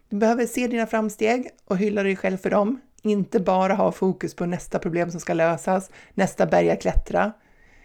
Du 0.09 0.17
behöver 0.17 0.45
se 0.45 0.67
dina 0.67 0.87
framsteg 0.87 1.49
och 1.65 1.77
hylla 1.77 2.03
dig 2.03 2.15
själv 2.15 2.37
för 2.37 2.49
dem. 2.49 2.79
Inte 3.03 3.39
bara 3.39 3.73
ha 3.73 3.91
fokus 3.91 4.35
på 4.35 4.45
nästa 4.45 4.79
problem 4.79 5.11
som 5.11 5.19
ska 5.19 5.33
lösas, 5.33 5.91
nästa 6.13 6.45
berg 6.45 6.71
att 6.71 6.81
klättra. 6.81 7.33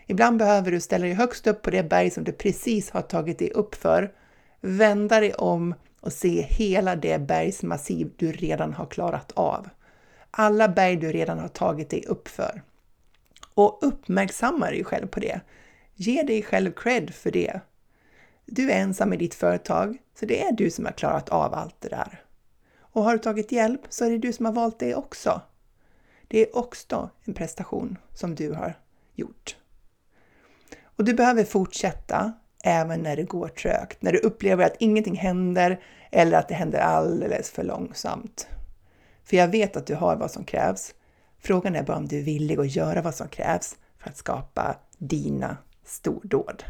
Ibland 0.07 0.39
behöver 0.39 0.71
du 0.71 0.81
ställa 0.81 1.07
dig 1.07 1.15
högst 1.15 1.47
upp 1.47 1.63
på 1.63 1.71
det 1.71 1.83
berg 1.83 2.11
som 2.11 2.25
du 2.25 2.33
precis 2.33 2.91
har 2.91 3.03
tagit 3.03 3.39
dig 3.39 3.51
upp 3.51 3.75
för, 3.75 4.13
vända 4.61 5.21
dig 5.21 5.35
om 5.35 5.75
och 6.01 6.13
se 6.13 6.43
hela 6.43 6.97
det 6.97 7.19
bergsmassiv 7.19 8.13
du 8.17 8.33
redan 8.33 8.75
har 8.75 8.87
klarat 8.87 9.33
av. 9.33 9.69
Alla 10.31 10.69
berg 10.69 10.97
du 10.97 11.13
redan 11.13 11.39
har 11.39 11.49
tagit 11.49 11.91
dig 11.91 12.05
upp 12.07 12.29
för. 12.29 12.63
Och 13.55 13.79
uppmärksamma 13.83 14.71
dig 14.71 14.85
själv 14.85 15.07
på 15.07 15.21
det. 15.21 15.41
Ge 15.95 16.23
dig 16.23 16.43
själv 16.43 16.73
cred 16.73 17.15
för 17.15 17.31
det. 17.31 17.61
Du 18.47 18.71
är 18.71 18.81
ensam 18.81 19.13
i 19.13 19.17
ditt 19.17 19.35
företag, 19.35 19.99
så 20.21 20.27
det 20.27 20.43
är 20.43 20.53
du 20.53 20.71
som 20.71 20.85
har 20.85 20.93
klarat 20.93 21.29
av 21.29 21.55
allt 21.55 21.81
det 21.81 21.89
där. 21.89 22.24
Och 22.95 23.05
har 23.05 23.13
du 23.13 23.19
tagit 23.19 23.53
hjälp 23.53 23.81
så 23.89 24.05
är 24.05 24.11
det 24.11 24.19
du 24.19 24.33
som 24.33 24.47
har 24.47 24.53
valt 24.53 24.79
det 24.79 24.95
också. 24.95 25.41
Det 26.29 26.39
är 26.39 26.57
också 26.57 27.11
en 27.25 27.35
prestation 27.35 27.99
som 28.15 28.35
du 28.35 28.53
har 28.53 28.79
gjort. 29.15 29.57
Och 30.85 31.05
du 31.05 31.15
behöver 31.15 31.45
fortsätta 31.45 32.33
även 32.65 33.03
när 33.03 33.17
det 33.17 33.23
går 33.23 33.49
trögt, 33.49 34.03
när 34.03 34.13
du 34.13 34.19
upplever 34.19 34.67
att 34.67 34.77
ingenting 34.79 35.17
händer 35.17 35.81
eller 36.11 36.39
att 36.39 36.49
det 36.49 36.55
händer 36.55 36.79
alldeles 36.79 37.51
för 37.51 37.65
långsamt. 37.65 38.49
För 39.25 39.37
jag 39.37 39.49
vet 39.49 39.77
att 39.77 39.87
du 39.87 39.95
har 39.95 40.17
vad 40.17 40.31
som 40.31 40.45
krävs. 40.45 40.95
Frågan 41.39 41.77
är 41.77 41.83
bara 41.83 41.97
om 41.97 42.09
du 42.09 42.19
är 42.19 42.23
villig 42.23 42.59
att 42.61 42.77
göra 42.77 43.03
vad 43.03 43.15
som 43.15 43.29
krävs 43.29 43.77
för 43.99 44.11
att 44.11 44.17
skapa 44.17 44.77
dina 44.99 45.57
stordåd. 45.85 46.65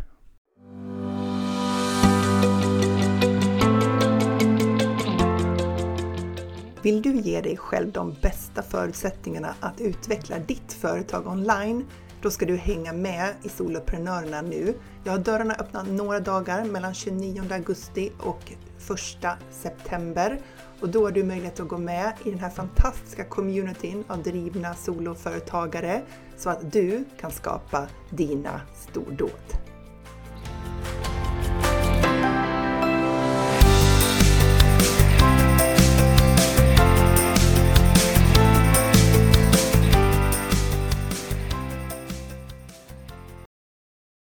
Vill 6.85 7.03
du 7.03 7.17
ge 7.17 7.41
dig 7.41 7.57
själv 7.57 7.93
de 7.93 8.15
bästa 8.23 8.63
förutsättningarna 8.63 9.55
att 9.61 9.81
utveckla 9.81 10.39
ditt 10.39 10.73
företag 10.73 11.27
online 11.27 11.85
då 12.23 12.31
ska 12.31 12.47
du 12.47 12.57
hänga 12.57 12.93
med 12.93 13.35
i 13.43 13.49
Soloprenörerna 13.49 14.43
nu. 14.43 14.75
Jag 15.05 15.13
har 15.13 15.19
dörrarna 15.19 15.55
öppna 15.55 15.83
några 15.83 16.21
dagar 16.21 16.65
mellan 16.65 16.95
29 16.95 17.43
augusti 17.51 18.13
och 18.19 18.53
1 19.23 19.39
september 19.51 20.41
och 20.81 20.89
då 20.89 21.05
har 21.05 21.11
du 21.11 21.25
möjlighet 21.25 21.61
att 21.61 21.69
gå 21.69 21.79
med 21.79 22.13
i 22.25 22.31
den 22.31 22.39
här 22.39 22.51
fantastiska 22.51 23.25
communityn 23.25 24.05
av 24.09 24.23
drivna 24.23 24.75
soloföretagare 24.75 26.03
så 26.37 26.51
att 26.51 26.73
du 26.73 27.05
kan 27.21 27.31
skapa 27.31 27.89
dina 28.11 28.61
stordåd. 28.75 29.74